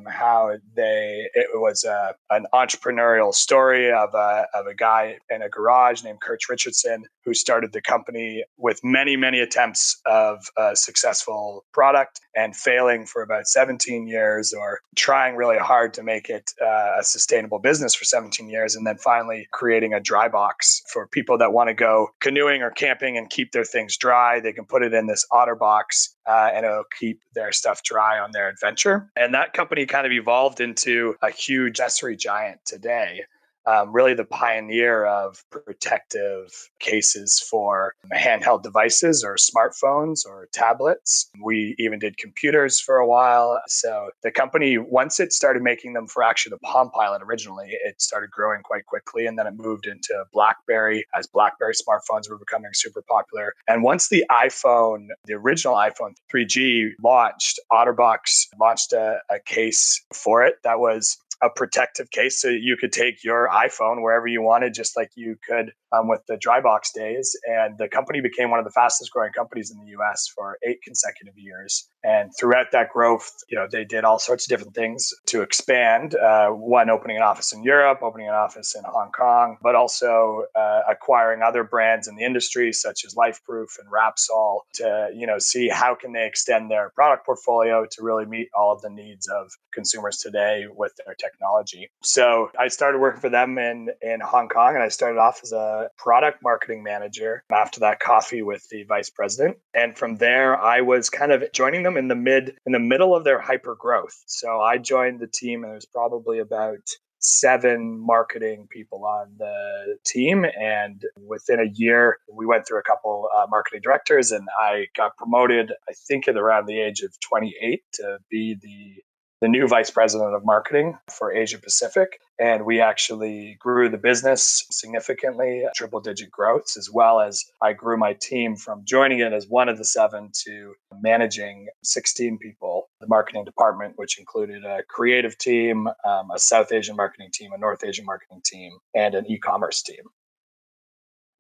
how 0.09 0.57
they 0.75 1.29
it 1.35 1.49
was 1.55 1.85
a, 1.85 2.15
an 2.31 2.47
entrepreneurial 2.53 3.35
story 3.35 3.91
of 3.91 4.15
a, 4.15 4.47
of 4.55 4.67
a 4.67 4.75
guy 4.75 5.19
in 5.31 5.43
a 5.43 5.49
garage 5.49 6.03
named 6.03 6.21
Curt 6.21 6.49
Richardson 6.49 7.05
who 7.25 7.35
started 7.35 7.73
the 7.73 7.81
company 7.81 8.45
with 8.59 8.81
many, 8.85 9.17
many 9.17 9.41
attempts 9.41 10.01
of 10.07 10.47
a 10.57 10.77
successful 10.77 11.65
product 11.73 12.21
and 12.37 12.55
failing 12.55 13.07
for 13.07 13.23
about 13.23 13.47
17 13.47 14.07
years 14.07 14.53
or 14.53 14.81
trying 14.97 15.37
really 15.37 15.59
hard 15.59 15.95
to 15.95 16.03
make 16.03 16.29
it 16.29 16.51
uh, 16.61 16.99
a 16.99 17.03
sustainable 17.03 17.59
business 17.59 17.95
for 17.95 18.05
17 18.05 18.49
years 18.49 18.75
and 18.75 18.87
then 18.87 18.99
finally 18.99 19.49
creating 19.53 19.95
a 19.95 20.01
dry 20.01 20.29
box 20.29 20.83
for 20.93 21.07
people 21.07 21.39
that 21.39 21.53
want 21.53 21.69
to 21.69 21.75
go 21.75 22.09
canoeing 22.21 22.63
or 22.63 22.71
camping 22.71 23.17
and 23.17 23.31
keep 23.31 23.53
their 23.53 23.65
things 23.65 23.97
dry. 23.97 24.41
They 24.41 24.53
can 24.53 24.67
put 24.67 24.83
it 24.83 24.93
in 24.93 25.07
this 25.07 25.27
otter 25.31 25.55
box 25.55 26.15
uh, 26.27 26.51
and 26.55 26.65
it'll 26.65 26.85
keep 26.99 27.21
their 27.35 27.53
stuff 27.53 27.83
dry 27.83 28.19
on 28.19 28.33
their 28.33 28.49
adventure. 28.49 29.11
And 29.17 29.35
that 29.35 29.44
company 29.53 29.87
kind 29.87 30.07
of 30.07 30.13
evolved 30.13 30.61
into 30.61 31.17
a 31.23 31.31
huge 31.31 31.81
accessory 31.81 32.17
giant 32.17 32.65
today 32.65 33.25
um, 33.67 33.93
really 33.93 34.15
the 34.15 34.25
pioneer 34.25 35.05
of 35.05 35.43
protective 35.51 36.49
cases 36.81 37.41
for 37.51 37.95
handheld 38.13 38.63
devices 38.63 39.25
or 39.25 39.37
smartphones 39.37 40.27
or 40.27 40.49
tablets. 40.53 41.31
We 41.43 41.75
even 41.79 41.99
did 41.99 42.19
computers 42.19 42.81
for 42.81 42.97
a 42.97 43.07
while. 43.07 43.61
So 43.67 44.11
the 44.23 44.31
company, 44.31 44.79
once 44.79 45.21
it 45.21 45.33
started 45.33 45.63
making 45.63 45.95
them 45.95 46.07
for 46.07 46.23
actually 46.23 46.51
the 46.51 46.67
Palm 46.67 46.91
Pilot 46.91 47.23
originally, 47.23 47.71
it 47.85 48.01
started 48.01 48.31
growing 48.31 48.63
quite 48.63 48.87
quickly. 48.87 49.27
And 49.27 49.39
then 49.39 49.47
it 49.47 49.55
moved 49.57 49.87
into 49.87 50.25
Blackberry 50.33 51.07
as 51.15 51.27
Blackberry 51.27 51.75
smartphones 51.75 52.29
were 52.29 52.39
becoming 52.39 52.71
super 52.75 53.03
popular. 53.09 53.55
And 53.69 53.83
once 53.83 54.09
the 54.09 54.25
iPhone, 54.31 55.09
the 55.27 55.35
original 55.35 55.75
iPhone 55.75 56.15
3G 56.33 56.91
launched, 57.03 57.61
Otterbox 57.73 58.47
launched 58.61 58.93
a, 58.93 59.19
a 59.31 59.39
case 59.41 60.05
for 60.13 60.43
it 60.43 60.57
that 60.65 60.79
was 60.79 61.19
a 61.43 61.51
protective 61.51 62.11
case 62.11 62.41
so 62.41 62.49
you 62.49 62.77
could 62.79 62.93
take 62.93 63.25
your 63.25 63.49
iPhone 63.49 64.03
wherever 64.03 64.27
you 64.27 64.43
wanted, 64.43 64.75
just 64.75 64.97
like 64.97 65.11
you 65.15 65.37
could 65.47 65.73
um, 65.93 66.09
with 66.09 66.23
the 66.29 66.37
dry 66.37 66.61
box 66.61 66.93
days. 66.93 67.37
And 67.47 67.77
the 67.79 67.89
company 67.89 68.21
became 68.21 68.51
one 68.51 68.59
of 68.59 68.65
the 68.65 68.71
fastest 68.71 69.11
growing 69.13 69.33
companies 69.33 69.71
in 69.71 69.85
the 69.85 69.93
US 69.99 70.29
for 70.35 70.59
eight 70.67 70.83
consecutive 70.83 71.35
years. 71.37 71.89
And 72.03 72.31
throughout 72.39 72.67
that 72.73 72.91
growth, 72.91 73.31
you 73.49 73.57
know, 73.57 73.67
they 73.71 73.85
did 73.85 74.05
all 74.05 74.19
sorts 74.19 74.45
of 74.45 74.49
different 74.51 74.75
things 74.75 75.11
to 75.27 75.43
expand. 75.43 76.15
Uh, 76.15 76.51
one, 76.51 76.91
opening 76.91 77.17
an 77.17 77.23
office 77.23 77.53
in 77.53 77.63
Europe, 77.63 78.03
opening 78.03 78.29
an 78.29 78.35
office 78.35 78.75
in 78.75 78.83
Hong 78.85 79.11
Kong, 79.13 79.57
but 79.63 79.75
also 79.75 80.45
uh, 80.55 80.81
acquiring 80.89 81.43
other 81.43 81.65
brands 81.65 82.09
in 82.09 82.17
the 82.17 82.25
industry, 82.25 82.73
such 82.73 83.05
as 83.07 83.15
LifeProof 83.15 83.79
and 83.79 83.91
Rapsol, 83.91 84.61
to 84.75 85.11
you 85.15 85.27
know 85.27 85.39
see 85.39 85.69
how 85.69 85.95
can 85.95 86.13
they 86.13 86.27
extend 86.27 86.71
their 86.71 86.91
product 86.91 87.25
portfolio 87.25 87.87
to 87.91 88.03
really 88.03 88.27
meet 88.27 88.49
all 88.55 88.73
of 88.73 88.83
the 88.83 88.91
needs 88.91 89.29
of 89.29 89.51
consumers 89.73 90.19
today 90.19 90.65
with 90.71 90.93
their 91.05 91.15
technology. 91.25 91.91
So 92.03 92.51
I 92.59 92.69
started 92.69 93.01
working 93.01 93.21
for 93.21 93.31
them 93.31 93.59
in 93.59 93.91
in 94.03 94.21
Hong 94.21 94.49
Kong, 94.49 94.75
and 94.75 94.83
I 94.83 94.89
started 94.89 95.19
off 95.19 95.41
as 95.43 95.53
a 95.53 95.89
product 95.99 96.43
marketing 96.43 96.83
manager. 96.83 97.43
After 97.51 97.81
that, 97.81 98.01
coffee 98.01 98.43
with 98.43 98.67
the 98.71 98.85
vice 98.85 99.11
president. 99.11 99.59
And 99.75 99.97
from 99.97 100.17
there, 100.17 100.61
I 100.61 100.81
was 100.81 101.11
kind 101.11 101.33
of 101.33 101.45
joining 101.53 101.83
them 101.83 101.97
in 101.97 102.09
the 102.09 102.15
mid, 102.15 102.57
in 102.67 102.73
the 102.73 102.79
middle 102.79 103.15
of 103.15 103.25
their 103.25 103.41
hyper 103.41 103.75
growth. 103.75 104.23
So 104.27 104.61
I 104.61 104.79
joined 104.79 105.21
the 105.21 105.27
team, 105.27 105.63
and 105.63 105.71
there 105.71 105.75
was 105.75 105.87
probably 105.87 106.39
about 106.39 106.79
seven 107.25 107.99
marketing 107.99 108.69
people 108.71 109.05
on 109.07 109.35
the 109.39 109.97
team. 110.05 110.45
And 110.45 111.03
within 111.27 111.59
a 111.59 111.71
year, 111.73 112.19
we 112.33 112.47
went 112.47 112.67
through 112.67 112.81
a 112.81 112.83
couple 112.83 113.29
uh, 113.35 113.47
marketing 113.49 113.81
directors, 113.83 114.31
and 114.31 114.47
I 114.61 114.87
got 114.97 115.17
promoted, 115.17 115.73
I 115.89 115.93
think, 116.07 116.29
at 116.29 116.37
around 116.37 116.67
the 116.67 116.81
age 116.81 117.01
of 117.01 117.19
28 117.21 117.81
to 117.95 118.19
be 118.31 118.57
the 118.61 119.03
the 119.45 119.49
new 119.49 119.69
vice 119.69 119.91
president 119.91 120.35
of 120.35 120.43
marketing 120.43 120.97
for 121.11 121.31
Asia 121.31 121.59
Pacific. 121.59 122.19
And 122.41 122.65
we 122.65 122.81
actually 122.81 123.59
grew 123.61 123.91
the 123.91 123.99
business 123.99 124.65
significantly, 124.71 125.67
triple 125.77 126.01
digit 126.01 126.31
growths, 126.31 126.79
as 126.79 126.89
well 126.91 127.21
as 127.21 127.45
I 127.61 127.75
grew 127.75 127.99
my 127.99 128.15
team 128.15 128.57
from 128.57 128.87
joining 128.87 129.19
it 129.19 129.35
as 129.35 129.47
one 129.47 129.69
of 129.69 129.77
the 129.77 129.85
seven 129.85 130.31
to 130.47 130.73
managing 130.99 131.67
16 131.83 132.39
people, 132.39 132.89
the 133.03 133.07
marketing 133.07 133.45
department, 133.45 133.93
which 133.97 134.19
included 134.19 134.65
a 134.65 134.83
creative 134.89 135.37
team, 135.37 135.89
um, 136.07 136.31
a 136.35 136.39
South 136.39 136.73
Asian 136.73 136.97
marketing 136.97 137.29
team, 137.31 137.53
a 137.53 137.59
North 137.59 137.85
Asian 137.85 138.07
marketing 138.07 138.41
team, 138.43 138.73
and 138.95 139.15
an 139.15 139.31
e 139.31 139.39
commerce 139.39 139.83
team 139.83 140.05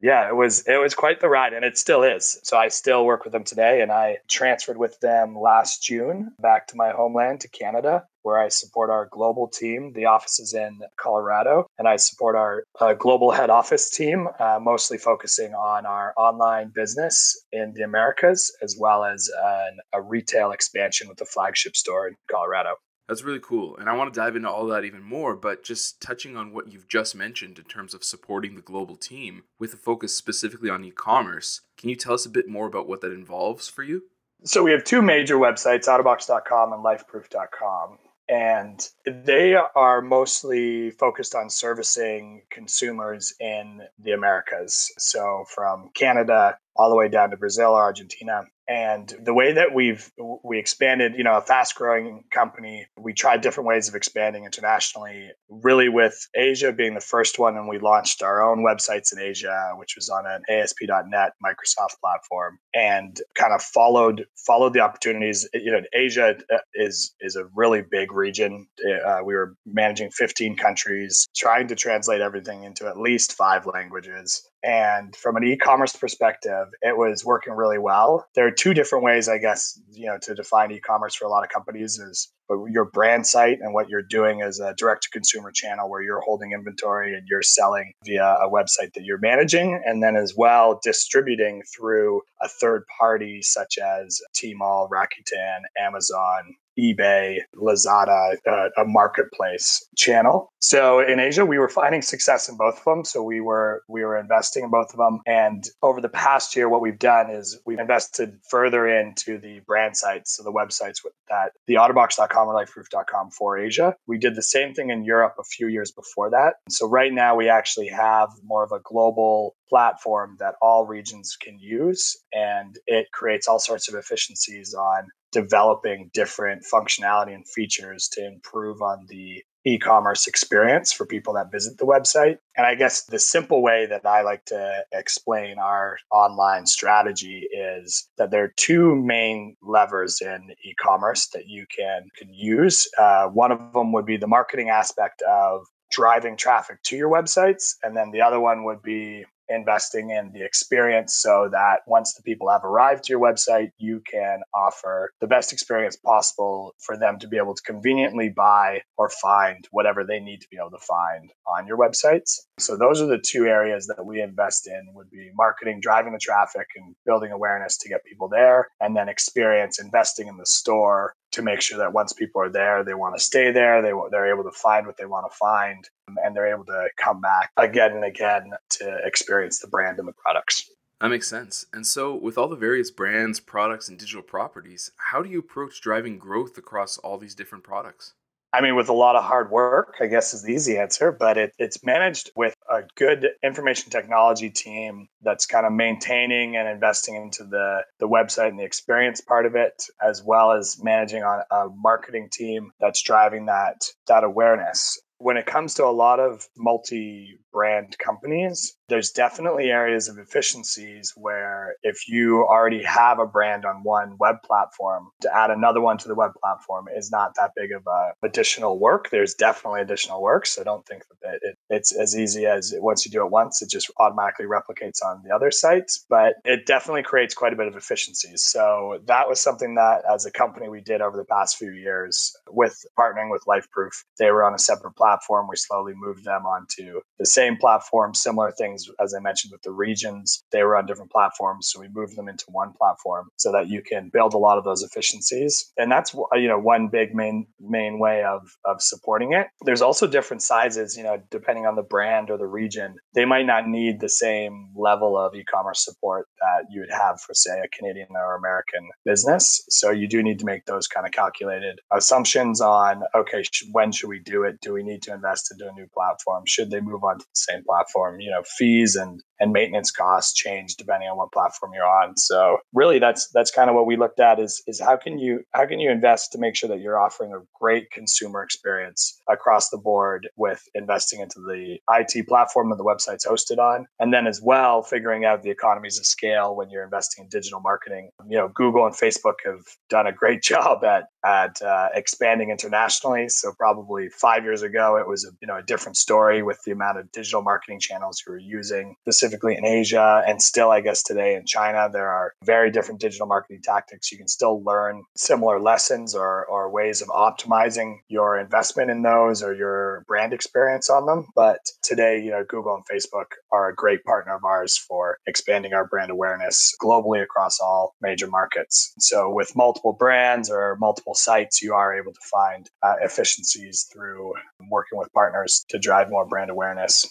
yeah, 0.04 0.28
it 0.28 0.37
was 0.37 0.68
it 0.68 0.76
was 0.76 0.94
quite 0.94 1.20
the 1.20 1.30
ride, 1.30 1.54
and 1.54 1.64
it 1.64 1.78
still 1.78 2.02
is. 2.02 2.38
So 2.42 2.58
I 2.58 2.68
still 2.68 3.06
work 3.06 3.25
with 3.25 3.32
them 3.32 3.42
today, 3.42 3.80
and 3.80 3.90
I 3.90 4.18
transferred 4.28 4.76
with 4.76 5.00
them 5.00 5.34
last 5.34 5.82
June 5.82 6.30
back 6.38 6.66
to 6.68 6.76
my 6.76 6.90
homeland 6.90 7.40
to 7.40 7.49
Canada, 7.49 8.04
where 8.20 8.38
I 8.38 8.49
support 8.49 8.90
our 8.90 9.08
global 9.11 9.49
team. 9.49 9.94
The 9.94 10.04
office 10.04 10.38
is 10.38 10.52
in 10.52 10.80
Colorado, 11.00 11.68
and 11.78 11.88
I 11.88 11.96
support 11.96 12.37
our 12.37 12.64
uh, 12.78 12.92
global 12.92 13.30
head 13.30 13.49
office 13.49 13.88
team, 13.88 14.28
uh, 14.38 14.58
mostly 14.61 14.99
focusing 14.99 15.54
on 15.54 15.87
our 15.87 16.12
online 16.18 16.70
business 16.75 17.42
in 17.50 17.73
the 17.75 17.84
Americas, 17.84 18.54
as 18.61 18.76
well 18.78 19.06
as 19.06 19.30
uh, 19.42 19.70
a 19.94 20.02
retail 20.02 20.50
expansion 20.50 21.08
with 21.08 21.16
the 21.16 21.25
flagship 21.25 21.75
store 21.75 22.08
in 22.08 22.14
Colorado. 22.30 22.75
That's 23.08 23.23
really 23.23 23.40
cool. 23.40 23.76
And 23.76 23.88
I 23.88 23.94
want 23.94 24.12
to 24.12 24.18
dive 24.18 24.34
into 24.34 24.50
all 24.50 24.66
that 24.66 24.84
even 24.84 25.02
more, 25.02 25.37
but 25.37 25.62
just 25.62 26.00
touching 26.00 26.37
on 26.37 26.52
what 26.52 26.73
you've 26.73 26.88
just 26.88 27.14
mentioned 27.14 27.58
in 27.58 27.64
terms 27.64 27.92
of 27.92 28.02
supporting 28.02 28.54
the 28.54 28.62
global 28.62 28.96
team 28.96 29.42
with 29.58 29.75
a 29.75 29.76
focus 29.76 30.16
specifically 30.16 30.70
on 30.70 30.84
e 30.84 30.90
commerce, 30.90 31.61
can 31.76 31.90
you 31.90 31.96
tell 31.96 32.14
us 32.14 32.25
a 32.25 32.30
bit 32.30 32.49
more 32.49 32.66
about 32.66 32.88
what 32.88 33.02
that 33.02 33.12
involves 33.12 33.68
for 33.68 33.82
you? 33.82 34.04
So 34.44 34.62
we 34.62 34.73
have 34.73 34.84
two 34.84 35.02
major 35.02 35.37
websites, 35.37 35.87
otterbox.com 35.87 36.73
and 36.73 36.84
lifeproof.com. 36.84 37.99
And 38.26 38.88
they 39.06 39.54
are 39.54 40.00
mostly 40.00 40.90
focused 40.90 41.34
on 41.34 41.50
servicing 41.50 42.42
consumers 42.50 43.34
in 43.38 43.82
the 43.99 44.12
Americas. 44.12 44.92
So 44.96 45.44
from 45.54 45.90
Canada 45.94 46.56
all 46.76 46.90
the 46.90 46.97
way 46.97 47.09
down 47.09 47.31
to 47.31 47.37
Brazil 47.37 47.71
or 47.71 47.83
Argentina. 47.83 48.43
And 48.66 49.12
the 49.23 49.35
way 49.35 49.52
that 49.52 49.75
we've 49.75 50.11
we 50.43 50.59
expanded, 50.59 51.14
you 51.16 51.25
know, 51.25 51.37
a 51.37 51.43
fast 51.43 51.75
growing 51.75 52.25
company, 52.33 52.87
we 52.99 53.12
tried 53.12 53.43
different 53.43 53.69
ways 53.69 53.88
of 53.88 53.95
expanding 53.95 54.47
internationally. 54.47 55.31
Really, 55.50 55.90
with 55.90 56.26
Asia 56.35 56.73
being 56.73 56.95
the 56.95 57.00
first 57.00 57.38
one, 57.38 57.59
and 57.59 57.69
we 57.69 57.78
launched 57.78 58.23
our 58.23 58.43
own 58.43 58.64
websites 58.64 59.12
in 59.12 59.19
Asia, 59.19 59.73
which 59.76 59.97
was 59.97 60.09
on 60.09 60.25
an 60.26 60.43
ASP.NET 60.49 61.33
Microsoft 61.45 62.00
platform, 62.00 62.59
and 62.73 63.21
kind 63.35 63.52
of 63.52 63.61
followed 63.61 64.25
followed 64.47 64.73
the 64.73 64.81
opportunities. 64.81 65.47
You 65.52 65.73
know, 65.73 65.83
Asia 65.93 66.37
uh, 66.50 66.57
is 66.75 67.14
is 67.21 67.37
a 67.37 67.45
really 67.54 67.83
big 67.83 68.12
region. 68.12 68.66
Uh, 69.07 69.21
we 69.23 69.35
were 69.35 69.57
managing 69.66 70.11
15 70.11 70.57
countries, 70.57 71.28
trying 71.37 71.69
to 71.69 71.75
translate 71.75 72.23
everything 72.23 72.64
into 72.64 72.87
at 72.87 72.97
least 72.97 73.35
five 73.35 73.66
languages. 73.66 74.49
And 74.64 75.14
from 75.14 75.37
an 75.37 75.45
e-commerce 75.45 75.95
perspective, 75.95 76.63
it 76.83 76.97
was 76.97 77.25
working 77.25 77.54
really 77.54 77.78
well. 77.78 78.26
There 78.35 78.47
are 78.47 78.50
two 78.50 78.75
different 78.75 79.04
ways, 79.04 79.28
I 79.28 79.38
guess, 79.38 79.80
you 79.92 80.06
know, 80.06 80.18
to 80.23 80.35
define 80.35 80.73
e-commerce 80.73 81.14
for 81.14 81.25
a 81.25 81.28
lot 81.28 81.44
of 81.44 81.50
companies 81.50 81.99
is 81.99 82.33
your 82.68 82.85
brand 82.85 83.26
site 83.26 83.59
and 83.61 83.73
what 83.73 83.88
you're 83.88 84.02
doing 84.02 84.42
as 84.42 84.61
a 84.61 84.75
direct 84.75 85.04
to 85.04 85.11
consumer 85.11 85.50
channel 85.50 85.88
where 85.88 86.02
you're 86.02 86.21
holding 86.21 86.52
inventory 86.52 87.14
and 87.14 87.26
you're 87.28 87.42
selling 87.42 87.92
via 88.04 88.37
a 88.42 88.50
website 88.50 88.92
that 88.94 89.04
you're 89.04 89.18
managing 89.18 89.80
and 89.85 90.02
then 90.02 90.14
as 90.14 90.35
well 90.37 90.78
distributing 90.83 91.62
through 91.75 92.21
a 92.42 92.49
third 92.49 92.85
party 92.99 93.40
such 93.40 93.78
as 93.78 94.21
Tmall, 94.37 94.88
Rakuten, 94.90 95.62
Amazon, 95.78 96.54
eBay, 96.78 97.38
Lazada, 97.57 98.37
uh, 98.47 98.69
a 98.76 98.85
marketplace 98.85 99.87
channel. 99.97 100.52
So 100.61 101.00
in 101.00 101.21
Asia, 101.21 101.45
we 101.45 101.59
were 101.59 101.69
finding 101.69 102.02
success 102.02 102.49
in 102.49 102.57
both 102.57 102.78
of 102.78 102.85
them. 102.85 103.04
So 103.04 103.23
we 103.23 103.40
were 103.40 103.83
we 103.88 104.02
were 104.02 104.19
investing 104.19 104.64
in 104.64 104.71
both 104.71 104.90
of 104.93 104.97
them. 104.97 105.21
And 105.26 105.64
over 105.83 106.00
the 106.00 106.09
past 106.09 106.57
year, 106.57 106.69
what 106.69 106.81
we've 106.81 106.99
done 106.99 107.31
is 107.31 107.61
we've 107.66 107.78
invested 107.78 108.38
further 108.49 108.88
into 108.88 109.38
the 109.38 109.61
brand 109.66 109.97
sites, 109.97 110.37
so 110.37 110.43
the 110.43 110.52
websites 110.52 111.02
that 111.28 111.52
the 111.66 111.75
Otterbox.com 111.75 112.49
or 112.49 112.54
LifeProof.com 112.54 113.31
for 113.31 113.59
Asia. 113.59 113.95
We 114.07 114.19
did 114.19 114.37
the 114.37 114.43
same 114.43 114.75
thing 114.75 114.90
in 114.90 115.04
Europe 115.04 115.35
a 115.38 115.45
few 115.45 115.69
years 115.69 115.93
before 115.93 116.31
that. 116.31 116.54
So 116.69 116.88
right 116.88 117.12
now, 117.12 117.37
we 117.37 117.49
actually 117.49 117.88
have 117.88 118.31
more 118.43 118.64
of 118.64 118.73
a 118.73 118.81
global 118.81 119.57
platform 119.69 120.37
that 120.38 120.54
all 120.62 120.87
regions 120.87 121.37
can 121.37 121.59
use, 121.59 122.16
and 122.33 122.78
it 122.87 123.07
creates 123.12 123.49
all 123.49 123.59
sorts 123.59 123.88
of 123.88 123.95
efficiencies 123.95 124.75
on 124.75 125.09
developing 125.35 126.11
different 126.14 126.62
functionality 126.73 127.35
and 127.35 127.47
features 127.47 128.09
to 128.12 128.25
improve 128.25 128.81
on 128.81 129.05
the 129.09 129.43
e-commerce 129.67 130.26
experience 130.26 130.93
for 130.93 131.07
people 131.07 131.35
that 131.35 131.50
visit 131.50 131.79
the 131.79 131.87
website. 131.87 132.37
And 132.57 132.67
I 132.67 132.75
guess 132.75 133.05
the 133.05 133.19
simple 133.19 133.62
way 133.62 133.87
that 133.87 134.07
I 134.07 134.23
like 134.23 134.45
to 134.47 134.85
explain 134.93 135.59
our 135.59 135.99
online 136.12 136.67
strategy 136.67 137.49
is 137.53 138.09
that 138.17 138.31
there 138.31 138.45
are 138.45 138.53
two 138.57 138.95
main 138.95 139.57
levers 139.62 140.21
in 140.21 140.55
e-commerce 140.64 141.29
that 141.29 141.49
you 141.49 141.67
can 141.75 142.09
can 142.17 142.33
use. 142.33 142.87
Uh, 142.97 143.26
one 143.29 143.53
of 143.53 143.73
them 143.73 143.93
would 143.93 144.07
be 144.07 144.17
the 144.17 144.26
marketing 144.26 144.69
aspect 144.69 145.23
of 145.23 145.67
driving 145.91 146.37
traffic 146.37 146.83
to 146.83 146.97
your 146.97 147.11
websites, 147.11 147.75
and 147.83 147.97
then 147.97 148.11
the 148.11 148.21
other 148.21 148.41
one 148.41 148.64
would 148.64 148.83
be 148.83 149.25
investing 149.48 150.10
in 150.10 150.32
the 150.32 150.44
experience 150.44 151.16
so 151.16 151.48
that 151.52 151.80
once 151.86 152.14
the 152.14 152.22
people 152.22 152.50
have 152.50 152.64
arrived 152.64 153.04
to 153.04 153.12
your 153.12 153.20
website, 153.20 153.70
you 153.78 154.00
can 154.10 154.40
offer 154.54 155.12
the 155.20 155.26
best 155.26 155.52
experience 155.52 155.96
possible 155.96 156.74
for 156.78 156.96
them 156.96 157.18
to 157.18 157.28
be 157.28 157.36
able 157.36 157.54
to 157.54 157.62
conveniently 157.62 158.28
buy 158.28 158.80
or 158.96 159.08
find 159.08 159.66
whatever 159.70 160.04
they 160.04 160.20
need 160.20 160.40
to 160.40 160.48
be 160.50 160.56
able 160.56 160.70
to 160.70 160.84
find 160.84 161.30
on 161.46 161.66
your 161.66 161.78
websites. 161.78 162.40
So 162.58 162.76
those 162.76 163.00
are 163.00 163.06
the 163.06 163.18
two 163.18 163.46
areas 163.46 163.86
that 163.86 164.04
we 164.04 164.20
invest 164.20 164.66
in 164.66 164.92
would 164.94 165.10
be 165.10 165.30
marketing, 165.34 165.80
driving 165.80 166.12
the 166.12 166.18
traffic 166.18 166.66
and 166.76 166.94
building 167.04 167.32
awareness 167.32 167.76
to 167.78 167.88
get 167.88 168.04
people 168.04 168.28
there 168.28 168.68
and 168.80 168.96
then 168.96 169.08
experience 169.08 169.80
investing 169.80 170.28
in 170.28 170.36
the 170.36 170.46
store 170.46 171.14
to 171.35 171.43
make 171.43 171.61
sure 171.61 171.79
that 171.79 171.93
once 171.93 172.12
people 172.12 172.41
are 172.41 172.50
there, 172.50 172.85
they 172.85 172.95
want 172.95 173.17
to 173.17 173.23
stay 173.23 173.53
there. 173.53 173.83
They 173.83 173.93
they're 174.11 174.33
able 174.33 174.45
to 174.45 174.53
find 174.53 174.87
what 174.87 174.97
they 174.97 175.07
want 175.07 175.31
to 175.31 175.37
find, 175.37 175.88
and 176.25 176.35
they're 176.35 176.53
able 176.53 176.64
to 176.67 176.88
come 176.97 177.21
back 177.21 177.50
again 177.57 177.93
and 177.93 178.05
again 178.05 178.50
to 178.71 178.99
experience 179.05 179.59
the 179.59 179.69
brand 179.69 179.99
and 179.99 180.09
the 180.09 180.12
products. 180.12 180.71
That 181.00 181.09
makes 181.09 181.29
sense. 181.29 181.67
And 181.73 181.87
so, 181.87 182.14
with 182.14 182.38
all 182.38 182.49
the 182.49 182.57
various 182.57 182.91
brands, 182.91 183.41
products, 183.41 183.88
and 183.88 183.99
digital 183.99 184.23
properties, 184.23 184.91
how 184.97 185.23
do 185.23 185.29
you 185.29 185.41
approach 185.41 185.81
driving 185.81 186.19
growth 186.19 186.57
across 186.57 186.99
all 186.99 187.19
these 187.19 187.35
different 187.35 187.64
products? 187.64 188.14
I 188.54 188.61
mean, 188.61 188.76
with 188.76 188.88
a 188.88 188.92
lot 188.92 189.16
of 189.16 189.25
hard 189.25 189.50
work, 189.50 189.96
I 190.00 190.06
guess 190.06 190.32
is 190.32 190.44
the 190.44 190.52
easy 190.52 190.78
answer, 190.78 191.11
but 191.11 191.37
it, 191.37 191.52
it's 191.58 191.84
managed 191.84 192.30
with 192.37 192.54
a 192.70 192.82
good 192.94 193.30
information 193.42 193.90
technology 193.90 194.49
team 194.49 195.08
that's 195.23 195.44
kind 195.44 195.66
of 195.66 195.73
maintaining 195.73 196.56
and 196.56 196.68
investing 196.68 197.16
into 197.16 197.42
the, 197.42 197.80
the 197.99 198.06
website 198.06 198.50
and 198.50 198.58
the 198.58 198.62
experience 198.62 199.20
part 199.20 199.46
of 199.46 199.56
it, 199.56 199.82
as 200.00 200.23
well 200.23 200.52
as 200.52 200.78
managing 200.80 201.25
on 201.25 201.42
a 201.50 201.66
marketing 201.75 202.28
team 202.30 202.70
that's 202.78 203.02
driving 203.02 203.46
that, 203.46 203.87
that 204.06 204.23
awareness. 204.23 205.00
When 205.18 205.37
it 205.37 205.46
comes 205.46 205.75
to 205.75 205.84
a 205.84 205.90
lot 205.90 206.20
of 206.20 206.46
multi 206.56 207.40
brand 207.52 207.99
companies, 207.99 208.76
there's 208.88 209.11
definitely 209.11 209.71
areas 209.71 210.09
of 210.09 210.19
efficiencies 210.19 211.12
where 211.17 211.76
if 211.83 212.09
you 212.09 212.45
already 212.45 212.83
have 212.83 213.19
a 213.19 213.26
brand 213.26 213.64
on 213.64 213.83
one 213.83 214.17
web 214.19 214.37
platform, 214.45 215.09
to 215.23 215.35
add 215.35 215.50
another 215.50 215.81
one 215.81 215.99
to 215.99 216.09
the 216.09 216.14
web 216.14 216.33
platform 216.41 216.87
is 216.95 217.11
not 217.11 217.35
that 217.37 217.53
big 217.57 217.73
of 217.73 217.87
a 217.87 218.12
additional 218.26 218.79
work. 218.79 219.11
There's 219.11 219.35
definitely 219.35 219.81
additional 219.81 220.23
work. 220.23 220.47
So 220.47 220.62
don't 220.64 220.87
think 220.87 221.05
that 221.23 221.38
it, 221.43 221.57
it's 221.71 221.93
as 221.93 222.17
easy 222.17 222.47
as 222.47 222.75
once 222.79 223.07
you 223.07 223.12
do 223.12 223.25
it 223.25 223.31
once, 223.31 223.62
it 223.62 223.71
just 223.71 223.91
automatically 223.99 224.47
replicates 224.47 225.03
on 225.05 225.23
the 225.25 225.35
other 225.35 225.50
sites. 225.50 226.05
But 226.09 226.35
it 226.45 226.67
definitely 226.67 227.03
creates 227.03 227.35
quite 227.35 227.53
a 227.53 227.57
bit 227.57 227.69
of 227.69 227.76
efficiencies. 227.76 228.43
So 228.45 228.99
that 229.07 229.29
was 229.29 229.41
something 229.41 229.76
that 229.76 230.03
as 230.12 230.26
a 230.26 230.31
company 230.31 230.69
we 230.69 230.81
did 230.81 231.00
over 231.00 231.17
the 231.17 231.25
past 231.25 231.57
few 231.57 231.73
years 231.73 232.37
with 232.50 232.85
partnering 232.99 233.31
with 233.31 233.45
LifeProof. 233.49 233.93
They 234.19 234.31
were 234.31 234.45
on 234.45 234.55
a 234.55 234.59
separate 234.59 234.97
platform. 234.97 235.47
We 235.49 235.57
slowly 235.57 235.95
moved 235.97 236.25
them 236.25 236.45
onto 236.45 237.00
the 237.19 237.26
same 237.26 237.57
platform, 237.57 238.14
similar 238.14 238.53
things 238.53 238.74
as 239.00 239.14
I 239.14 239.21
mentioned 239.21 239.52
with 239.52 239.62
the 239.62 239.71
regions. 239.71 240.45
They 240.52 240.62
were 240.62 240.76
on 240.76 240.87
different 240.87 241.11
platforms, 241.11 241.71
so 241.71 241.81
we 241.81 241.88
moved 241.93 242.16
them 242.16 242.28
into 242.28 242.45
one 242.49 242.73
platform 242.73 243.28
so 243.37 243.52
that 243.52 243.69
you 243.69 243.83
can 243.83 244.11
build 244.12 244.35
a 244.35 244.38
lot 244.38 244.59
of 244.59 244.64
those 244.64 244.83
efficiencies. 244.83 245.73
And 245.76 245.90
that's 245.90 246.14
you 246.35 246.49
know 246.49 246.59
one 246.59 246.88
big 246.88 247.14
main 247.14 247.47
main 247.61 247.99
way 247.99 248.25
of 248.25 248.43
of 248.64 248.83
supporting 248.83 249.33
it. 249.33 249.49
There's 249.64 249.83
also 249.83 250.07
different 250.07 250.43
sizes, 250.43 250.97
you 250.97 251.02
know, 251.02 251.21
depending 251.31 251.66
on 251.66 251.76
the 251.76 251.83
brand 251.83 252.31
or 252.31 252.38
the 252.38 252.47
region. 252.47 252.97
They 253.14 253.25
might 253.25 253.47
not 253.47 253.69
need 253.69 254.00
the 254.00 254.09
same 254.09 254.71
level 254.75 255.16
of 255.19 255.35
e-commerce 255.35 255.85
support 255.85 256.28
that 256.40 256.66
you 256.71 256.81
would 256.81 256.90
have 256.90 257.21
for 257.21 257.35
say 257.35 257.61
a 257.61 257.69
Canadian 257.69 258.09
or 258.14 258.37
American 258.37 258.88
business. 259.04 259.64
So 259.69 259.90
you 259.90 260.09
do 260.09 260.23
need 260.23 260.38
to 260.40 260.45
make 260.45 260.64
those 260.66 260.87
kind 260.87 261.07
of 261.07 261.12
calculated 261.12 261.81
assumptions 261.93 262.61
on 262.61 263.02
okay, 263.14 263.43
when 263.73 263.93
should 263.93 264.09
we 264.09 264.21
do 264.21 264.45
it? 264.45 264.61
Do 264.61 264.73
we 264.73 264.83
need 264.83 265.02
to 265.02 265.14
invest 265.14 265.50
into 265.52 265.69
a 265.69 265.73
new 265.73 265.87
platform? 265.93 266.45
Should 266.47 266.71
they 266.71 266.81
move 266.81 267.04
on 267.04 267.19
to 267.19 267.25
the 267.25 267.35
same 267.35 267.64
platform. 267.64 268.21
You 268.21 268.31
know, 268.31 268.43
fees 268.64 268.97
and 268.97 269.23
and 269.40 269.52
maintenance 269.52 269.90
costs 269.90 270.33
change 270.33 270.76
depending 270.76 271.09
on 271.09 271.16
what 271.16 271.33
platform 271.33 271.73
you're 271.75 271.85
on. 271.85 272.16
So 272.16 272.59
really 272.73 272.99
that's 272.99 273.28
that's 273.35 273.50
kind 273.50 273.68
of 273.68 273.75
what 273.75 273.87
we 273.87 273.97
looked 273.97 274.21
at 274.21 274.38
is 274.38 274.62
is 274.66 274.80
how 274.80 274.97
can 274.97 275.18
you 275.18 275.40
how 275.52 275.66
can 275.66 275.80
you 275.80 275.90
invest 275.90 276.33
to 276.33 276.38
make 276.38 276.56
sure 276.56 276.68
that 276.68 276.80
you're 276.80 277.00
offering 277.00 277.33
a 277.33 277.44
great 277.61 277.90
consumer 277.90 278.42
experience 278.42 279.21
across 279.28 279.71
the 279.71 279.76
board 279.76 280.28
with 280.37 280.62
investing 280.75 281.21
into 281.21 281.40
the 281.40 281.78
IT 281.90 282.26
platform 282.28 282.71
that 282.71 282.76
the 282.76 282.85
website's 282.85 283.26
hosted 283.26 283.59
on. 283.59 283.87
And 283.99 284.14
then 284.14 284.26
as 284.26 284.40
well 284.40 284.83
figuring 284.83 285.25
out 285.25 285.42
the 285.42 285.50
economies 285.50 285.99
of 285.99 286.06
scale 286.06 286.54
when 286.56 286.71
you're 286.71 286.85
investing 286.85 287.25
in 287.25 287.28
digital 287.28 287.61
marketing. 287.61 288.11
You 288.28 288.38
know, 288.38 288.49
Google 288.54 288.87
and 288.87 288.94
Facebook 288.94 289.35
have 289.44 289.64
done 289.90 290.06
a 290.06 290.12
great 290.12 290.42
job 290.52 290.85
at 290.85 291.04
at 291.25 291.61
uh, 291.61 291.88
expanding 291.94 292.50
internationally. 292.50 293.28
So 293.28 293.52
probably 293.59 294.09
five 294.11 294.44
years 294.44 294.62
ago, 294.62 294.97
it 294.97 295.09
was 295.09 295.25
a 295.25 295.33
you 295.42 295.49
know 295.49 295.56
a 295.56 295.62
different 295.62 295.97
story 295.97 296.42
with 296.42 296.61
the 296.64 296.73
amount 296.73 296.99
of 296.99 297.11
digital 297.12 297.42
marketing 297.42 297.80
channels 297.80 298.23
you 298.26 298.33
were 298.33 298.38
using, 298.54 298.96
specifically 299.02 299.56
in 299.56 299.64
Asia, 299.64 300.23
and 300.26 300.40
still 300.40 300.70
I 300.70 300.80
guess 300.80 301.02
today 301.02 301.34
in 301.34 301.44
China. 301.46 301.88
There 301.92 302.08
are 302.08 302.32
very 302.44 302.70
different 302.70 303.00
digital 303.00 303.26
marketing 303.26 303.62
tactics. 303.62 304.12
You 304.12 304.18
can 304.18 304.28
still 304.28 304.62
learn 304.62 305.02
similar 305.16 305.61
lessons 305.61 306.14
or 306.14 306.46
or 306.46 306.70
ways 306.70 307.02
of 307.02 307.08
optimizing 307.08 307.99
your 308.08 308.38
investment 308.38 308.90
in 308.90 309.02
those 309.02 309.42
or 309.42 309.52
your 309.54 310.04
brand 310.06 310.32
experience 310.32 310.88
on 310.90 311.06
them. 311.06 311.26
But 311.34 311.58
today, 311.82 312.20
you 312.25 312.30
know, 312.30 312.44
Google 312.49 312.76
and 312.76 312.84
Facebook 312.92 313.28
are 313.52 313.68
a 313.68 313.75
great 313.75 314.04
partner 314.04 314.34
of 314.34 314.44
ours 314.44 314.76
for 314.76 315.18
expanding 315.26 315.75
our 315.75 315.87
brand 315.87 316.11
awareness 316.11 316.75
globally 316.82 317.23
across 317.23 317.58
all 317.61 317.94
major 318.00 318.28
markets. 318.28 318.94
So 318.99 319.30
with 319.30 319.56
multiple 319.56 319.92
brands 319.92 320.50
or 320.50 320.76
multiple 320.80 321.14
sites, 321.14 321.62
you 321.62 321.75
are 321.75 321.99
able 321.99 322.12
to 322.12 322.20
find 322.30 322.68
uh, 322.82 322.94
efficiencies 323.00 323.88
through 323.92 324.34
working 324.70 324.99
with 324.99 325.12
partners 325.12 325.64
to 325.70 325.78
drive 325.78 326.11
more 326.11 326.26
brand 326.26 326.50
awareness. 326.50 327.06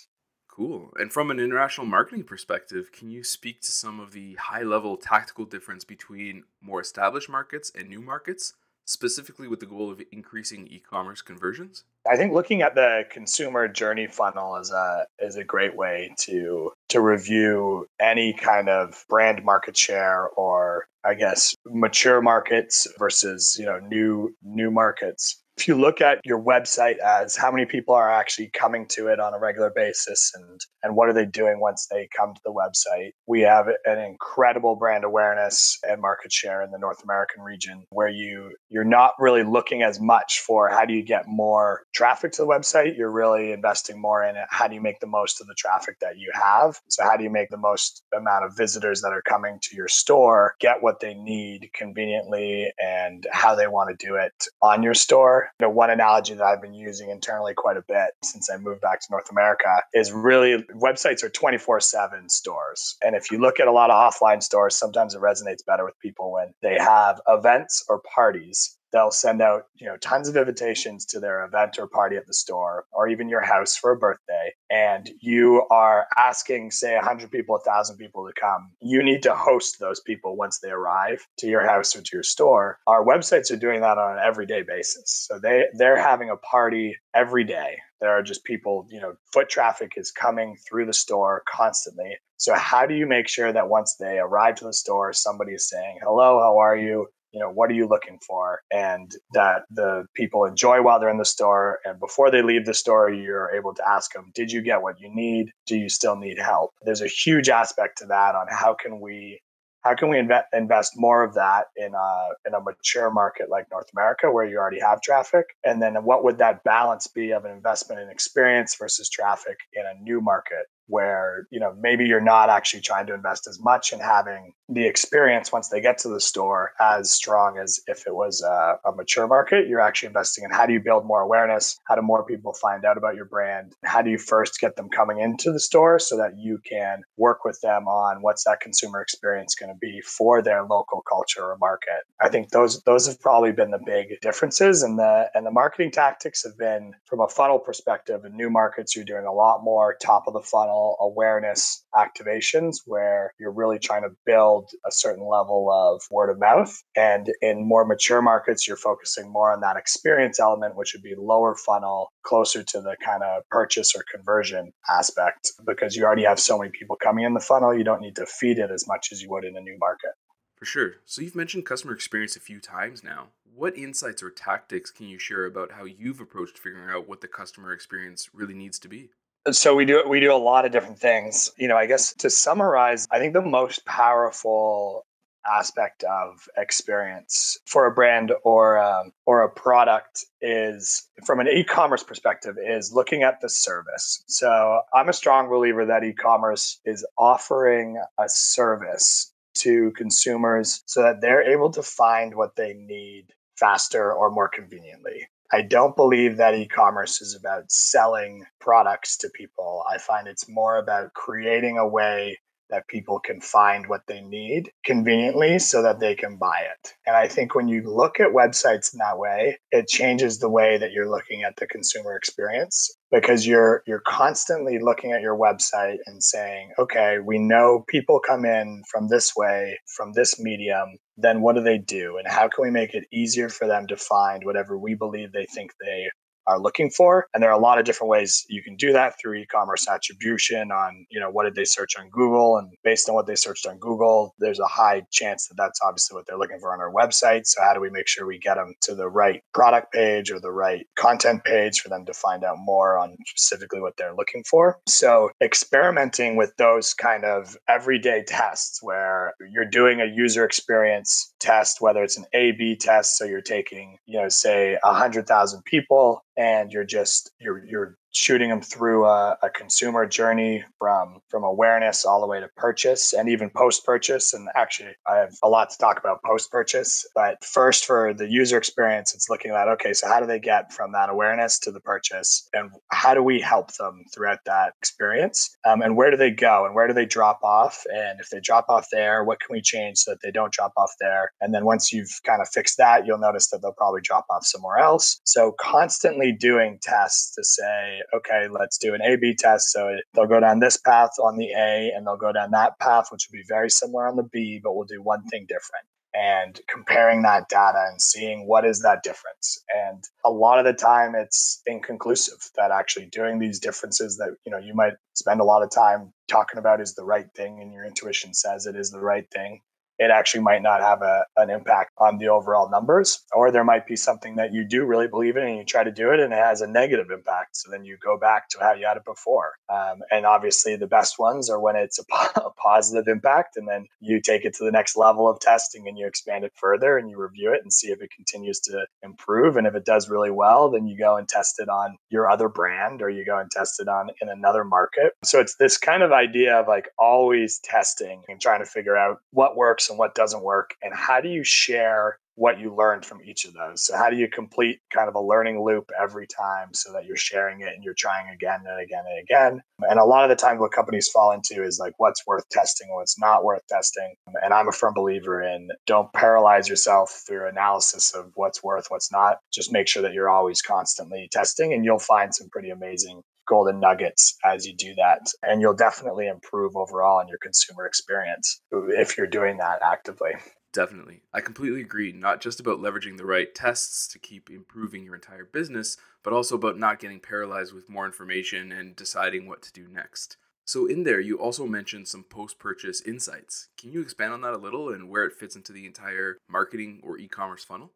Cool. 0.56 0.92
And 0.98 1.12
from 1.12 1.32
an 1.32 1.40
international 1.40 1.88
marketing 1.88 2.26
perspective, 2.26 2.92
can 2.92 3.10
you 3.10 3.24
speak 3.24 3.62
to 3.62 3.72
some 3.72 4.00
of 4.00 4.12
the 4.12 4.36
high 4.36 4.62
level 4.62 4.98
tactical 4.98 5.46
difference 5.46 5.84
between 5.84 6.44
more 6.62 6.80
established 6.80 7.28
markets 7.28 7.72
and 7.74 7.90
new 7.90 8.02
markets? 8.02 8.54
specifically 8.86 9.48
with 9.48 9.60
the 9.60 9.66
goal 9.66 9.90
of 9.90 10.02
increasing 10.12 10.68
e 10.68 10.80
commerce 10.80 11.22
conversions? 11.22 11.84
I 12.10 12.18
think 12.18 12.34
looking 12.34 12.62
at 12.62 12.76
the 12.76 13.04
consumer 13.10 13.68
journey 13.68 14.08
funnel 14.08 14.58
is 14.58 14.72
a 14.72 15.06
is 15.20 15.38
a 15.38 15.44
great 15.44 15.76
way 15.76 16.14
to 16.20 16.72
to 16.90 17.02
review 17.02 17.88
any 18.00 18.34
kind 18.34 18.70
of 18.70 19.06
brand 19.10 19.44
market 19.44 19.78
share 19.78 20.28
or 20.28 20.86
I 21.04 21.14
guess 21.14 21.56
mature 21.66 22.22
markets 22.22 22.88
versus 23.00 23.56
you 23.58 23.66
know 23.66 23.80
new 23.80 24.36
new 24.44 24.70
markets 24.70 25.42
if 25.58 25.68
you 25.68 25.76
look 25.76 26.02
at 26.02 26.20
your 26.26 26.42
website 26.42 26.98
as 26.98 27.36
how 27.36 27.52
many 27.52 27.66
people 27.66 27.94
are 27.96 28.10
actually 28.10 28.50
coming 28.50 28.88
to 28.88 29.08
it 29.08 29.20
on 29.20 29.34
a 29.34 29.40
regular 29.40 29.72
basis 29.74 30.32
and 30.36 30.60
and 30.82 30.96
what 30.96 31.08
are 31.08 31.14
they 31.14 31.26
doing 31.26 31.60
once 31.60 31.88
they 31.90 32.10
come 32.18 32.34
to 32.34 32.42
the 32.44 32.52
website? 32.52 33.12
We 33.28 33.42
have 33.42 33.68
an 33.86 34.00
incredible 34.00 34.76
brand 34.76 35.06
awareness 35.06 35.78
and 35.88 36.02
market 36.02 36.32
share 36.32 36.62
in 36.62 36.72
the 36.72 36.78
north 36.78 37.04
american 37.04 37.44
region 37.44 37.86
where 37.90 38.10
you 38.10 38.52
you're 38.70 38.84
not 38.84 39.14
really 39.20 39.44
looking 39.44 39.84
as 39.84 40.00
much 40.00 40.42
for 40.42 40.70
how 40.70 40.86
do 40.86 40.94
you 40.94 41.04
get 41.04 41.28
more 41.28 41.84
traffic 41.94 42.32
to 42.34 42.42
the 42.42 42.48
website? 42.48 42.98
You're 42.98 43.12
really 43.12 43.52
investing 43.52 44.02
more 44.02 44.24
in 44.24 44.36
it. 44.36 44.46
How 44.50 44.68
do 44.68 44.76
you 44.76 44.82
make 44.82 45.00
the 45.00 45.08
most 45.08 45.40
of 45.40 45.48
the 45.48 45.56
traffic 45.56 46.00
that 46.02 46.18
you 46.18 46.32
have? 46.34 46.80
So 46.90 47.04
how 47.04 47.16
do 47.16 47.24
you 47.24 47.30
make 47.30 47.50
the 47.50 47.58
most 47.58 48.04
amount 48.16 48.46
of 48.46 48.58
visitors 48.58 49.02
that 49.02 49.14
are 49.14 49.22
coming 49.22 49.60
to 49.62 49.76
your 49.76 49.88
store 49.88 50.56
get 50.60 50.82
what 50.82 51.00
they 51.00 51.14
need 51.14 51.70
conveniently 51.74 52.72
and 52.84 53.26
how 53.32 53.56
they 53.56 53.68
want 53.68 53.98
to 53.98 54.06
do 54.06 54.16
it 54.16 54.34
on 54.62 54.84
your 54.84 54.94
store 54.94 55.43
you 55.60 55.66
know, 55.66 55.70
one 55.70 55.90
analogy 55.90 56.34
that 56.34 56.44
I've 56.44 56.62
been 56.62 56.74
using 56.74 57.10
internally 57.10 57.54
quite 57.54 57.78
a 57.78 57.84
bit 57.88 58.12
since 58.24 58.50
I 58.50 58.58
moved 58.58 58.82
back 58.82 59.00
to 59.02 59.08
North 59.12 59.30
America 59.32 59.82
is 59.94 60.12
really 60.12 60.64
websites 60.76 61.24
are 61.24 61.30
24 61.30 61.80
7 61.80 62.30
stores. 62.30 62.96
And 63.04 63.16
if 63.16 63.32
you 63.32 63.40
look 63.40 63.60
at 63.60 63.68
a 63.68 63.72
lot 63.72 63.90
of 63.90 64.14
offline 64.14 64.42
stores, 64.42 64.78
sometimes 64.78 65.16
it 65.16 65.22
resonates 65.22 65.66
better 65.66 65.86
with 65.86 66.00
people 66.00 66.32
when 66.32 66.54
they 66.62 66.78
have 66.78 67.22
events 67.28 67.86
or 67.90 68.02
parties 68.16 68.78
they'll 68.94 69.12
send 69.12 69.42
out 69.42 69.64
you 69.76 69.88
know 69.88 69.98
tons 69.98 70.30
of 70.30 70.38
invitations 70.38 71.06
to 71.08 71.20
their 71.20 71.44
event 71.44 71.78
or 71.78 71.88
party 71.88 72.16
at 72.16 72.28
the 72.28 72.34
store 72.34 72.86
or 72.92 73.10
even 73.10 73.28
your 73.28 73.42
house 73.42 73.76
for 73.76 73.92
a 73.92 73.98
birthday. 73.98 74.54
And 74.70 75.10
you 75.20 75.66
are 75.70 76.08
asking 76.16 76.72
say 76.72 76.96
100 76.96 77.32
people 77.32 77.56
1000 77.56 77.98
people 77.98 78.26
to 78.26 78.40
come. 78.40 78.72
You 78.80 79.04
need 79.04 79.24
to 79.24 79.36
host 79.36 79.80
those 79.80 80.00
people 80.00 80.38
once 80.38 80.60
they 80.60 80.70
arrive 80.70 81.28
to 81.40 81.48
your 81.48 81.68
house 81.68 81.96
or 81.96 82.02
to 82.02 82.10
your 82.14 82.24
store. 82.24 82.80
Our 82.88 83.04
websites 83.04 83.52
are 83.52 83.58
doing 83.58 83.82
that 83.82 83.98
on 83.98 84.18
an 84.18 84.24
everyday 84.24 84.62
basis. 84.62 85.28
So 85.28 85.40
they 85.40 85.66
they're 85.74 86.02
having 86.02 86.30
a 86.30 86.38
party 86.38 86.96
every 87.14 87.44
day. 87.44 87.78
There 88.00 88.12
are 88.12 88.24
just 88.24 88.44
people 88.44 88.88
you 88.90 89.02
know 89.02 89.16
foot 89.32 89.50
traffic 89.50 89.94
is 89.98 90.12
coming 90.12 90.56
through 90.68 90.86
the 90.86 90.94
store 90.94 91.44
constantly. 91.50 92.18
So 92.38 92.54
how 92.56 92.86
do 92.86 92.94
you 92.94 93.08
make 93.08 93.30
sure 93.30 93.54
that 93.54 93.70
once 93.70 93.96
they 94.00 94.20
arrive 94.20 94.56
to 94.56 94.66
the 94.66 94.74
store 94.74 95.14
somebody 95.14 95.54
is 95.54 95.70
saying 95.70 96.00
hello 96.04 96.40
how 96.40 96.58
are 96.58 96.76
you 96.76 97.08
you 97.34 97.40
know 97.40 97.50
what 97.50 97.70
are 97.70 97.74
you 97.74 97.88
looking 97.88 98.20
for? 98.26 98.62
And 98.72 99.12
that 99.34 99.64
the 99.72 100.06
people 100.16 100.46
enjoy 100.46 100.82
while 100.82 101.00
they're 101.00 101.10
in 101.10 101.18
the 101.18 101.26
store 101.26 101.80
and 101.86 102.00
before 102.00 102.32
they 102.32 102.42
leave 102.42 102.66
the 102.66 102.74
store 102.74 103.10
you're 103.10 103.52
able 103.52 103.74
to 103.74 103.84
ask 103.88 104.14
them 104.14 104.32
did 104.36 104.52
you 104.52 104.62
get 104.62 104.82
what 104.82 105.00
you 105.00 105.14
need? 105.14 105.52
Do 105.66 105.76
you 105.78 105.90
still 105.90 106.16
need 106.16 106.40
help? 106.40 106.72
There's 106.84 107.02
a 107.02 107.08
huge 107.08 107.50
aspect 107.50 107.98
to 108.00 108.06
that 108.08 108.36
on 108.36 108.48
how 108.50 108.76
can 108.76 109.00
we 109.00 109.42
how 109.84 109.96
can 109.96 110.10
we 110.10 110.18
inve- 110.18 110.46
invest 110.54 110.94
more 110.96 111.24
of 111.24 111.34
that 111.34 111.66
in 111.76 111.94
a 111.94 112.30
in 112.48 112.54
a 112.54 112.62
mature 112.62 113.12
market 113.12 113.50
like 113.50 113.66
North 113.72 113.88
America 113.96 114.32
where 114.32 114.46
you 114.46 114.58
already 114.58 114.80
have 114.80 115.02
traffic? 115.02 115.46
And 115.64 115.82
then 115.82 115.96
what 116.04 116.24
would 116.24 116.38
that 116.38 116.64
balance 116.64 117.08
be 117.08 117.32
of 117.32 117.46
an 117.46 117.52
investment 117.52 118.02
in 118.02 118.10
experience 118.10 118.76
versus 118.76 119.10
traffic 119.10 119.58
in 119.74 119.84
a 119.86 120.02
new 120.02 120.22
market 120.22 120.68
where 120.88 121.48
you 121.52 121.60
know 121.60 121.76
maybe 121.80 122.06
you're 122.06 122.22
not 122.22 122.50
actually 122.50 122.82
trying 122.82 123.08
to 123.08 123.14
invest 123.14 123.48
as 123.48 123.60
much 123.60 123.94
in 123.94 124.00
having 124.00 124.54
the 124.70 124.86
experience 124.86 125.52
once 125.52 125.70
they 125.70 125.82
get 125.82 125.98
to 126.00 126.10
the 126.10 126.20
store 126.20 126.72
as 126.80 127.12
strong 127.12 127.58
as 127.58 127.82
if 127.88 128.08
it 128.08 128.16
was 128.16 128.42
a, 128.42 128.80
a, 128.86 128.92
mature 128.94 129.28
market. 129.28 129.68
You're 129.68 129.82
actually 129.82 130.08
investing 130.08 130.44
in 130.44 130.52
how 130.52 130.66
do 130.66 130.74
you 130.74 130.80
build 130.80 131.06
more 131.06 131.22
awareness? 131.22 131.78
How 131.86 131.96
do 131.96 132.02
more 132.02 132.26
people 132.26 132.54
find 132.54 132.86
out 132.86 132.98
about 132.98 133.16
your 133.16 133.26
brand? 133.26 133.74
How 133.84 134.02
do 134.02 134.10
you 134.10 134.18
first 134.18 134.60
get 134.60 134.76
them 134.76 134.90
coming 134.90 135.20
into 135.20 135.52
the 135.52 135.60
store 135.60 136.00
so 136.00 136.18
that 136.18 136.38
you 136.38 136.60
can 136.68 137.02
work 137.18 137.44
with 137.44 137.60
them 137.62 137.88
on 137.88 138.22
what's 138.22 138.46
that 138.46 138.62
consumer 138.62 139.02
experience 139.02 139.56
going 139.56 139.72
to 139.72 139.78
be 139.80 140.02
for 140.02 140.42
their 140.42 140.64
local 140.64 141.02
culture 141.02 141.44
or 141.44 141.58
market? 141.58 142.04
I 142.22 142.30
think 142.30 142.50
those 142.50 142.82
those 142.84 143.08
have 143.08 143.20
probably 143.20 143.52
been 143.52 143.72
the 143.72 143.82
big 143.86 144.20
differences 144.22 144.84
and 144.84 144.98
the 144.98 145.30
and 145.34 145.46
the 145.46 145.52
marketing 145.52 145.92
tactics 145.92 146.44
have 146.44 146.58
been 146.58 146.94
from 147.06 147.20
a 147.20 147.28
funnel 147.28 147.60
perspective 147.60 148.26
in 148.26 148.36
new 148.36 148.50
markets 148.50 148.96
you're 148.96 149.06
doing 149.06 149.26
a 149.26 149.34
lot 149.34 149.64
more 149.64 149.96
top 150.02 150.24
of 150.28 150.34
the 150.34 150.42
funnel 150.42 150.73
awareness 151.00 151.86
activations 151.96 152.78
where 152.86 153.34
you're 153.40 153.54
really 153.54 153.80
trying 153.80 154.04
to 154.04 154.10
build 154.26 154.70
a 154.88 154.92
certain 154.92 155.28
level 155.28 155.70
of 155.72 156.02
word 156.12 156.30
of 156.30 156.40
mouth. 156.40 156.76
And 156.96 157.28
in 157.42 157.68
more 157.68 157.86
mature 157.86 158.22
markets, 158.22 158.68
you're 158.68 158.78
focusing 158.78 159.32
more 159.32 159.52
on 159.52 159.62
that 159.62 159.78
experience 159.78 160.40
element, 160.40 160.76
which 160.76 160.94
would 160.94 161.04
be 161.04 161.16
lower 161.18 161.56
funnel, 161.56 162.10
closer 162.24 162.64
to 162.64 162.82
the 162.82 162.96
kind 163.04 163.24
of 163.24 163.44
purchase 163.50 163.94
or 163.96 164.04
conversion 164.14 164.72
aspect, 164.90 165.52
because 165.66 165.96
you 165.96 166.04
already 166.04 166.24
have 166.24 166.40
so 166.40 166.58
many 166.58 166.72
people 166.72 166.96
coming 167.02 167.26
in 167.26 167.34
the 167.34 167.40
funnel. 167.40 167.76
You 167.76 167.84
don't 167.84 168.02
need 168.02 168.16
to 168.18 168.26
feed 168.26 168.58
it 168.58 168.72
as 168.72 168.88
much 168.88 169.10
as 169.12 169.22
you 169.22 169.30
would 169.30 169.46
in 169.46 169.56
a 169.58 169.62
new 169.62 169.78
market. 169.80 170.12
For 170.56 170.66
sure. 170.66 170.94
So 171.06 171.22
you've 171.22 171.36
mentioned 171.36 171.66
customer 171.66 171.94
experience 171.94 172.36
a 172.38 172.40
few 172.40 172.62
times 172.62 173.04
now. 173.04 173.30
What 173.54 173.78
insights 173.78 174.24
or 174.24 174.32
tactics 174.32 174.92
can 174.92 175.08
you 175.08 175.20
share 175.20 175.46
about 175.46 175.74
how 175.74 175.84
you've 175.84 176.22
approached 176.22 176.58
figuring 176.58 176.90
out 176.90 177.08
what 177.08 177.22
the 177.22 177.28
customer 177.28 177.74
experience 177.74 178.30
really 178.34 178.54
needs 178.54 178.80
to 178.80 178.88
be? 178.88 179.10
So 179.52 179.76
we 179.76 179.86
do 179.86 180.04
we 180.08 180.20
do 180.22 180.34
a 180.34 180.38
lot 180.38 180.66
of 180.66 180.72
different 180.72 181.00
things. 181.00 181.52
You 181.58 181.68
know, 181.68 181.76
I 181.76 181.86
guess 181.86 182.14
to 182.16 182.30
summarize, 182.30 183.08
I 183.12 183.20
think 183.20 183.34
the 183.34 183.42
most 183.42 183.86
powerful 183.86 185.06
aspect 185.46 186.04
of 186.04 186.48
experience 186.58 187.58
for 187.66 187.86
a 187.86 187.92
brand 187.92 188.32
or 188.44 188.80
um, 188.80 189.12
or 189.26 189.42
a 189.42 189.50
product 189.50 190.26
is 190.42 191.10
from 191.26 191.42
an 191.42 191.48
e-commerce 191.48 192.04
perspective 192.04 192.56
is 192.58 192.94
looking 192.94 193.24
at 193.24 193.42
the 193.42 193.50
service. 193.50 194.24
So 194.28 194.82
I'm 194.94 195.10
a 195.10 195.14
strong 195.14 195.50
believer 195.50 195.86
that 195.86 196.04
e-commerce 196.04 196.80
is 196.86 197.06
offering 197.18 198.02
a 198.18 198.30
service 198.30 199.34
to 199.56 199.92
consumers 199.92 200.84
so 200.86 201.02
that 201.02 201.22
they're 201.22 201.52
able 201.52 201.72
to 201.72 201.84
find 201.84 202.36
what 202.36 202.56
they 202.56 202.74
need 202.74 203.26
faster 203.58 204.12
or 204.12 204.32
more 204.32 204.48
conveniently. 204.48 205.28
I 205.54 205.62
don't 205.62 205.96
believe 205.96 206.38
that 206.38 206.56
e 206.56 206.68
commerce 206.68 207.22
is 207.22 207.36
about 207.36 207.72
selling 207.72 208.44
products 208.60 209.18
to 209.18 209.30
people. 209.36 209.84
I 209.88 210.00
find 210.00 210.28
it's 210.28 210.50
more 210.50 210.78
about 210.78 211.14
creating 211.14 211.78
a 211.78 211.88
way 211.88 212.40
that 212.72 212.88
people 212.88 213.20
can 213.20 213.40
find 213.40 213.88
what 213.88 214.02
they 214.08 214.22
need 214.22 214.72
conveniently 214.84 215.60
so 215.60 215.84
that 215.84 216.00
they 216.00 216.16
can 216.16 216.38
buy 216.38 216.62
it. 216.62 216.94
And 217.06 217.16
I 217.16 217.28
think 217.28 217.54
when 217.54 217.68
you 217.68 217.84
look 217.84 218.20
at 218.20 218.30
websites 218.30 218.94
in 218.94 218.98
that 218.98 219.20
way, 219.20 219.60
it 219.72 219.88
changes 219.88 220.40
the 220.40 220.50
way 220.50 220.80
that 220.80 220.92
you're 220.92 221.10
looking 221.10 221.44
at 221.44 221.56
the 221.58 221.68
consumer 221.68 222.16
experience 222.16 222.90
because 223.12 223.46
you're 223.46 223.84
you're 223.86 224.02
constantly 224.08 224.80
looking 224.80 225.12
at 225.12 225.22
your 225.22 225.38
website 225.38 225.98
and 226.08 226.24
saying, 226.24 226.72
okay, 226.80 227.20
we 227.24 227.38
know 227.38 227.86
people 227.88 228.20
come 228.20 228.44
in 228.44 228.82
from 228.92 229.08
this 229.08 229.34
way, 229.38 229.78
from 229.96 230.14
this 230.14 230.40
medium, 230.40 230.98
then 231.18 231.42
what 231.42 231.56
do 231.56 231.62
they 231.62 231.78
do? 231.78 232.18
And 232.18 232.28
how 232.28 232.48
can 232.48 232.64
we 232.64 232.72
make 232.72 232.94
it 232.94 233.06
easier 233.12 233.50
for 233.50 233.68
them 233.68 233.88
to 233.88 233.98
find 233.98 234.44
whatever 234.46 234.78
we 234.78 234.96
believe 234.96 235.32
they 235.32 235.46
think 235.54 235.72
they 235.82 236.08
are 236.48 236.60
looking 236.60 236.90
for. 236.90 237.28
And 237.34 237.42
there 237.42 237.50
are 237.50 237.58
a 237.58 237.62
lot 237.62 237.80
of 237.80 237.86
different 237.86 238.10
ways 238.10 238.46
you 238.50 238.64
can 238.64 238.76
do 238.76 238.94
that 238.94 239.16
through 239.20 239.36
e-commerce 239.36 239.88
attribution 239.88 240.72
on, 240.72 241.06
you 241.10 241.20
know, 241.20 241.30
what 241.30 241.44
did 241.44 241.56
they 241.56 241.66
search 241.66 241.96
on 241.98 242.10
Google? 242.10 242.58
And 242.58 242.72
based 242.84 243.10
on 243.10 243.16
what 243.16 243.28
they 243.28 243.36
searched 243.36 243.66
on 243.66 243.78
Google, 243.78 244.34
there's 244.40 244.60
a 244.60 244.66
high 244.66 245.04
chance 245.12 245.48
that 245.48 245.56
that's 245.58 245.80
obviously 245.84 246.16
what 246.16 246.26
they're 246.28 246.38
looking 246.38 246.60
for 246.60 246.74
on 246.74 246.80
our 246.80 246.92
website. 246.92 247.46
So 247.46 247.62
how 247.62 247.74
do 247.74 247.82
we 247.82 247.90
make 247.90 248.08
sure 248.08 248.26
we 248.26 248.40
get 248.40 248.56
them 248.56 248.74
to 248.82 248.96
the 248.96 249.08
right 249.08 249.42
product 249.54 249.94
page 249.94 250.32
or 250.32 250.40
the 250.40 250.52
right 250.52 250.86
content 250.96 251.44
page 251.44 251.80
for 251.82 251.90
them 251.90 252.06
to 252.06 252.14
find 252.14 252.44
out 252.44 252.58
more 252.58 252.98
on 252.98 253.16
specifically 253.26 253.82
what 253.82 253.98
they're 253.98 254.16
looking 254.16 254.44
for? 254.50 254.80
So 254.88 255.32
experimenting 255.42 256.36
with 256.36 256.56
those 256.58 256.94
kind 256.94 257.26
of 257.26 257.58
everyday 257.68 258.24
tests 258.28 258.80
where 258.82 259.34
you're 259.52 259.66
doing 259.66 260.02
a 260.02 260.06
user 260.06 260.44
experience 260.44 261.33
test, 261.44 261.82
whether 261.82 262.04
it's 262.04 262.18
an 262.18 262.26
A/B 262.34 262.78
test, 262.78 263.18
so 263.18 263.26
you're 263.26 263.42
taking, 263.42 263.98
you 264.06 264.20
know, 264.20 264.30
say 264.30 264.80
a 264.84 264.94
hundred 264.94 265.28
thousand 265.28 265.64
people 265.66 266.24
and 266.38 266.72
you're 266.72 266.86
just 266.86 267.32
you're 267.40 267.64
you're 267.66 267.98
shooting 268.14 268.50
them 268.50 268.62
through 268.62 269.06
a, 269.06 269.38
a, 269.42 269.50
consumer 269.50 270.06
journey 270.06 270.64
from 270.80 271.20
from 271.30 271.44
awareness 271.44 272.06
all 272.06 272.20
the 272.22 272.28
way 272.28 272.40
to 272.40 272.48
purchase 272.58 273.14
and 273.14 273.30
even 273.30 273.50
post 273.50 273.86
purchase 273.86 274.34
and 274.34 274.50
actually 274.56 274.90
i 275.08 275.16
have 275.16 275.34
a 275.44 275.48
lot 275.48 275.70
to 275.70 275.78
talk 275.78 276.00
about 276.00 276.22
post 276.24 276.52
purchase 276.52 277.06
but 277.14 277.44
first 277.44 277.86
for 277.86 278.14
the 278.14 278.28
user 278.28 278.58
experience 278.58 279.14
it's 279.14 279.30
looking 279.30 279.52
at 279.52 279.68
okay 279.68 279.94
so 279.94 280.08
how 280.08 280.20
do 280.20 280.26
they 280.26 280.40
get 280.40 280.74
from 280.74 280.92
that 280.92 281.10
awareness 281.10 281.60
to 281.60 281.72
the 281.72 281.80
purchase? 281.80 282.48
And 282.54 282.72
how 282.92 283.14
do 283.14 283.24
we 283.24 283.40
help 283.40 283.74
them 283.74 284.04
throughout 284.14 284.40
that 284.46 284.74
experience? 284.80 285.56
Um, 285.66 285.82
and 285.82 285.96
where 285.96 286.12
do 286.12 286.18
they 286.18 286.32
go? 286.32 286.66
And 286.66 286.76
where 286.76 286.88
do 286.88 286.94
they 286.94 287.06
drop 287.06 287.40
off? 287.44 287.84
And 287.94 288.20
if 288.20 288.30
they 288.30 288.40
drop 288.40 288.66
off 288.70 288.88
there 288.92 289.24
what 289.24 289.40
can 289.40 289.54
we 289.54 289.62
change 289.62 290.00
so 290.00 290.12
that 290.12 290.20
they 290.24 290.32
don't 290.32 290.52
drop 290.52 290.74
off 290.78 290.92
there? 291.00 291.32
And 291.42 291.54
then 291.54 291.66
once 291.66 291.92
you've 291.92 292.12
kind 292.26 292.42
of 292.42 292.50
fixed 292.50 292.78
that 292.78 293.06
you'll 293.06 293.18
notice 293.18 293.50
that 293.50 293.62
they'll 293.62 293.74
probably 293.74 294.02
drop 294.04 294.26
off 294.30 294.46
somewhere 294.46 294.78
else. 294.78 295.20
So 295.24 295.54
constantly 295.60 296.32
doing 296.32 296.80
tests 296.82 297.34
to 297.36 297.44
say 297.44 298.02
okay, 298.14 298.48
let's 298.50 298.78
do 298.78 298.94
an 298.94 299.02
A 299.02 299.16
B 299.18 299.36
test. 299.38 299.70
So 299.72 299.96
they'll 300.14 300.28
go 300.28 300.40
down 300.40 300.60
this 300.60 300.78
path 300.78 301.12
on 301.22 301.38
the 301.38 301.52
A 301.52 301.92
and 301.96 302.06
they'll 302.06 302.18
go 302.18 302.32
down 302.32 302.52
that 302.52 302.80
path, 302.80 303.08
which 303.12 303.28
will 303.30 303.40
be 303.40 303.46
very 303.48 303.70
similar 303.70 304.08
on 304.08 304.16
the 304.16 304.24
B, 304.24 304.60
but 304.64 304.76
we'll 304.76 304.86
do 304.86 305.02
one 305.02 305.24
thing 305.28 305.46
different. 305.48 305.86
and 306.14 306.60
comparing 306.70 307.24
that 307.24 307.50
data 307.50 307.86
and 307.90 308.02
seeing 308.02 308.48
what 308.48 308.66
is 308.66 308.82
that 308.82 309.04
difference. 309.04 309.64
And 309.74 310.04
a 310.24 310.30
lot 310.30 310.60
of 310.60 310.66
the 310.66 310.74
time 310.74 311.16
it's 311.16 311.62
inconclusive 311.66 312.52
that 312.56 312.72
actually 312.72 313.08
doing 313.08 313.40
these 313.40 313.60
differences 313.60 314.18
that, 314.18 314.36
you 314.46 314.52
know, 314.52 314.60
you 314.60 314.76
might 314.76 314.94
spend 315.16 315.42
a 315.42 315.46
lot 315.46 315.64
of 315.64 315.72
time 315.72 316.14
talking 316.28 316.60
about 316.60 316.82
is 316.82 316.94
the 316.94 317.04
right 317.04 317.28
thing 317.36 317.62
and 317.62 317.74
your 317.74 317.86
intuition 317.86 318.34
says 318.34 318.66
it 318.68 318.76
is 318.76 318.92
the 318.92 319.00
right 319.00 319.26
thing 319.32 319.62
it 320.00 320.12
actually 320.12 320.42
might 320.42 320.62
not 320.62 320.82
have 320.82 321.02
a, 321.02 321.26
an 321.38 321.50
impact 321.50 321.92
on 321.98 322.18
the 322.18 322.28
overall 322.28 322.70
numbers. 322.70 323.24
Or 323.34 323.52
there 323.52 323.64
might 323.64 323.88
be 323.88 323.96
something 323.96 324.36
that 324.36 324.54
you 324.54 324.66
do 324.66 324.86
really 324.86 325.08
believe 325.08 325.38
in 325.38 325.44
and 325.44 325.58
you 325.58 325.66
try 325.66 325.84
to 325.84 325.92
do 325.92 326.12
it 326.12 326.20
and 326.20 326.34
it 326.34 326.38
has 326.38 326.62
a 326.62 326.68
negative 326.68 327.12
impact. 327.12 327.58
So 327.58 327.72
then 327.72 327.86
you 327.86 327.98
go 328.04 328.18
back 328.18 328.50
to 328.50 328.60
how 328.60 328.74
you 328.74 328.86
had 328.86 328.98
it 328.98 329.06
before. 329.06 329.54
Um, 329.70 330.00
and 330.12 330.26
obviously, 330.26 330.76
the 330.76 330.88
best 330.88 331.20
ones 331.20 331.50
are 331.50 331.60
when 331.60 331.76
it's 331.76 332.00
a, 332.00 332.04
a 332.40 332.52
positive 332.52 333.08
impact 333.08 333.58
and 333.58 333.68
then 333.68 333.86
you 334.00 334.22
take 334.22 334.46
it 334.46 334.54
to 334.56 334.64
the 334.64 334.72
next 334.72 334.98
level 334.98 335.30
of 335.30 335.40
testing 335.40 335.88
and 335.88 335.98
you 335.98 336.08
expand 336.08 336.44
it 336.44 336.54
further 336.56 336.98
and 336.98 337.10
you 337.10 337.18
review 337.18 337.54
it 337.54 337.62
and 337.62 337.72
see 337.72 337.88
if 337.88 338.02
it 338.02 338.10
continues 338.16 338.60
to 338.62 338.86
improve. 339.04 339.58
And 339.58 339.68
if 339.68 339.76
it 339.76 339.86
does 339.86 340.10
really 340.10 340.32
well, 340.32 340.72
then 340.72 340.88
you 340.88 340.98
go 340.98 341.18
and 341.18 341.28
test 341.28 341.60
it 341.60 341.70
on 341.70 341.98
your 342.10 342.30
other 342.30 342.50
brand 342.50 343.02
or 343.02 343.10
you 343.10 343.26
go 343.26 343.38
and 343.38 343.50
test 343.52 343.80
it 343.80 343.88
on 343.88 344.10
in 344.22 344.30
another 344.30 344.64
market. 344.64 345.14
So 345.24 345.40
it's 345.40 345.56
this 345.56 345.78
kind 345.78 346.04
of 346.04 346.12
idea 346.12 346.56
of 346.56 346.68
like 346.68 346.90
always 346.98 347.60
testing 347.64 348.24
and 348.28 348.42
trying 348.42 348.60
to 348.60 348.66
figure 348.66 348.98
out 348.98 349.20
what 349.32 349.56
works 349.56 349.83
and 349.90 349.98
what 349.98 350.16
doesn't 350.16 350.44
work 350.44 350.76
and 350.82 350.94
how 350.94 351.22
do 351.22 351.30
you 351.30 351.44
share 351.44 352.20
what 352.36 352.60
you 352.60 352.74
learned 352.76 353.06
from 353.06 353.22
each 353.24 353.46
of 353.46 353.54
those? 353.54 353.86
So 353.86 353.96
how 353.96 354.10
do 354.10 354.16
you 354.16 354.28
complete 354.28 354.80
kind 354.92 355.08
of 355.08 355.16
a 355.16 355.22
learning 355.22 355.64
loop 355.64 355.92
every 356.02 356.26
time 356.28 356.70
so 356.74 356.92
that 356.94 357.06
you're 357.06 357.16
sharing 357.16 357.62
it 357.62 357.70
and 357.74 357.84
you're 357.84 357.94
trying 357.94 358.28
again 358.30 358.62
and 358.66 358.82
again 358.82 359.04
and 359.08 359.20
again? 359.22 359.62
And 359.82 360.00
a 360.00 360.06
lot 360.06 360.24
of 360.24 360.30
the 360.30 360.42
time 360.42 360.58
what 360.58 360.72
companies 360.72 361.10
fall 361.10 361.32
into 361.32 361.64
is 361.64 361.80
like 361.80 361.94
what's 361.98 362.26
worth 362.26 362.48
testing 362.50 362.88
what's 362.94 363.20
not 363.20 363.44
worth 363.44 363.66
testing. 363.68 364.16
And 364.42 364.54
i'm 364.54 364.68
a 364.68 364.72
firm 364.72 364.94
believer 364.94 365.42
in 365.42 365.70
don't 365.86 366.12
paralyze 366.14 366.68
yourself 366.68 367.24
through 367.28 367.48
analysis 367.48 368.14
of 368.16 368.32
what's 368.36 368.64
worth 368.64 368.86
what's 368.90 369.12
not. 369.12 369.38
Just 369.54 369.72
make 369.72 369.88
sure 369.88 370.02
that 370.02 370.14
you're 370.14 370.30
always 370.30 370.62
constantly 370.62 371.28
testing 371.32 371.74
and 371.74 371.86
you'll 371.86 372.00
find 372.00 372.34
some 372.34 372.50
pretty 372.50 372.70
amazing 372.70 373.22
golden 373.48 373.80
nuggets 373.80 374.38
as 374.44 374.66
you 374.66 374.76
do 374.76 374.94
that. 374.96 375.22
And 375.42 375.62
you'll 375.62 375.76
definitely 375.76 376.28
improve 376.28 376.76
overall 376.76 377.20
in 377.20 377.28
your 377.28 377.40
consumer 377.42 377.86
experience 377.86 378.62
if 378.72 379.18
you're 379.18 379.28
doing 379.28 379.58
that 379.58 379.80
actively. 379.84 380.32
Definitely. 380.74 381.22
I 381.32 381.42
completely 381.42 381.82
agree. 381.82 382.12
Not 382.12 382.42
just 382.42 382.60
about 382.60 382.80
leveraging 382.80 383.18
the 383.18 383.26
right 383.26 383.54
tests 383.54 384.08
to 384.08 384.20
keep 384.20 384.50
improving 384.50 385.04
your 385.04 385.14
entire 385.14 385.46
business, 385.46 385.98
but 386.24 386.34
also 386.34 386.56
about 386.56 386.80
not 386.80 387.00
getting 387.00 387.20
paralyzed 387.20 387.74
with 387.74 387.90
more 387.90 388.08
information 388.08 388.72
and 388.72 388.96
deciding 388.96 389.48
what 389.48 389.62
to 389.62 389.72
do 389.72 389.88
next. 389.88 390.38
So, 390.66 390.86
in 390.88 391.04
there, 391.04 391.20
you 391.20 391.38
also 391.38 391.68
mentioned 391.68 392.08
some 392.08 392.24
post 392.24 392.58
purchase 392.58 393.02
insights. 393.02 393.68
Can 393.78 393.92
you 393.92 394.02
expand 394.02 394.34
on 394.34 394.42
that 394.42 394.54
a 394.54 394.58
little 394.58 394.90
and 394.90 395.10
where 395.10 395.26
it 395.26 395.34
fits 395.34 395.56
into 395.56 395.74
the 395.74 395.86
entire 395.86 396.38
marketing 396.50 397.02
or 397.04 397.18
e 397.18 397.28
commerce 397.28 397.64
funnel? 397.66 397.92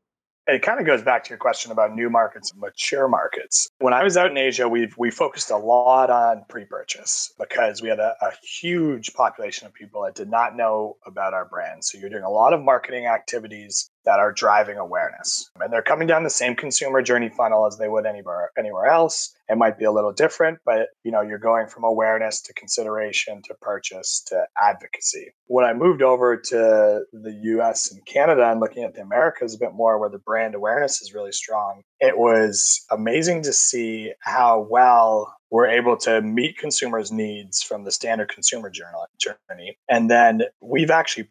It 0.47 0.61
kind 0.61 0.79
of 0.79 0.85
goes 0.85 1.01
back 1.01 1.23
to 1.25 1.29
your 1.29 1.37
question 1.37 1.71
about 1.71 1.93
new 1.93 2.09
markets 2.09 2.51
and 2.51 2.61
mature 2.61 3.07
markets. 3.07 3.67
When 3.79 3.93
I 3.93 4.03
was 4.03 4.15
out 4.15 4.31
in 4.31 4.37
Asia, 4.37 4.67
we 4.67 4.89
we 4.97 5.11
focused 5.11 5.51
a 5.51 5.57
lot 5.57 6.09
on 6.09 6.45
pre-purchase 6.49 7.33
because 7.37 7.81
we 7.81 7.89
had 7.89 7.99
a, 7.99 8.15
a, 8.21 8.31
huge 8.41 9.13
population 9.13 9.67
of 9.67 9.73
people 9.73 10.03
that 10.03 10.15
did 10.15 10.29
not 10.29 10.55
know 10.55 10.97
about 11.05 11.33
our 11.33 11.45
brand. 11.45 11.83
So 11.83 11.97
you're 11.97 12.09
doing 12.09 12.23
a 12.23 12.29
lot 12.29 12.53
of 12.53 12.61
marketing 12.61 13.05
activities 13.05 13.89
that 14.05 14.19
are 14.19 14.31
driving 14.31 14.77
awareness. 14.77 15.49
And 15.59 15.71
they're 15.71 15.81
coming 15.81 16.07
down 16.07 16.23
the 16.23 16.29
same 16.29 16.55
consumer 16.55 17.01
journey 17.01 17.29
funnel 17.29 17.65
as 17.65 17.77
they 17.77 17.89
would 17.89 18.05
anywhere 18.05 18.51
anywhere 18.57 18.85
else. 18.85 19.35
It 19.49 19.57
might 19.57 19.77
be 19.77 19.85
a 19.85 19.91
little 19.91 20.11
different, 20.11 20.59
but 20.65 20.89
you 21.03 21.11
know, 21.11 21.21
you're 21.21 21.37
going 21.37 21.67
from 21.67 21.83
awareness 21.83 22.41
to 22.43 22.53
consideration 22.53 23.41
to 23.43 23.53
purchase 23.61 24.23
to 24.27 24.45
advocacy. 24.61 25.31
When 25.47 25.65
I 25.65 25.73
moved 25.73 26.01
over 26.01 26.37
to 26.37 27.01
the 27.13 27.39
US 27.43 27.91
and 27.91 28.05
Canada 28.05 28.49
and 28.49 28.59
looking 28.59 28.83
at 28.83 28.93
the 28.93 29.01
Americas 29.01 29.55
a 29.55 29.59
bit 29.59 29.73
more 29.73 29.99
where 29.99 30.09
the 30.09 30.19
brand 30.19 30.55
awareness 30.55 31.01
is 31.01 31.13
really 31.13 31.31
strong, 31.31 31.81
it 31.99 32.17
was 32.17 32.85
amazing 32.91 33.43
to 33.43 33.53
see 33.53 34.11
how 34.19 34.67
well 34.69 35.33
we're 35.49 35.67
able 35.67 35.95
to 35.95 36.21
meet 36.21 36.57
consumers' 36.57 37.11
needs 37.11 37.63
from 37.63 37.85
the 37.85 37.91
standard 37.91 38.29
consumer 38.29 38.69
journal 38.69 39.05
journey. 39.17 39.77
And 39.87 40.11
then 40.11 40.41
we've 40.61 40.91
actually 40.91 41.29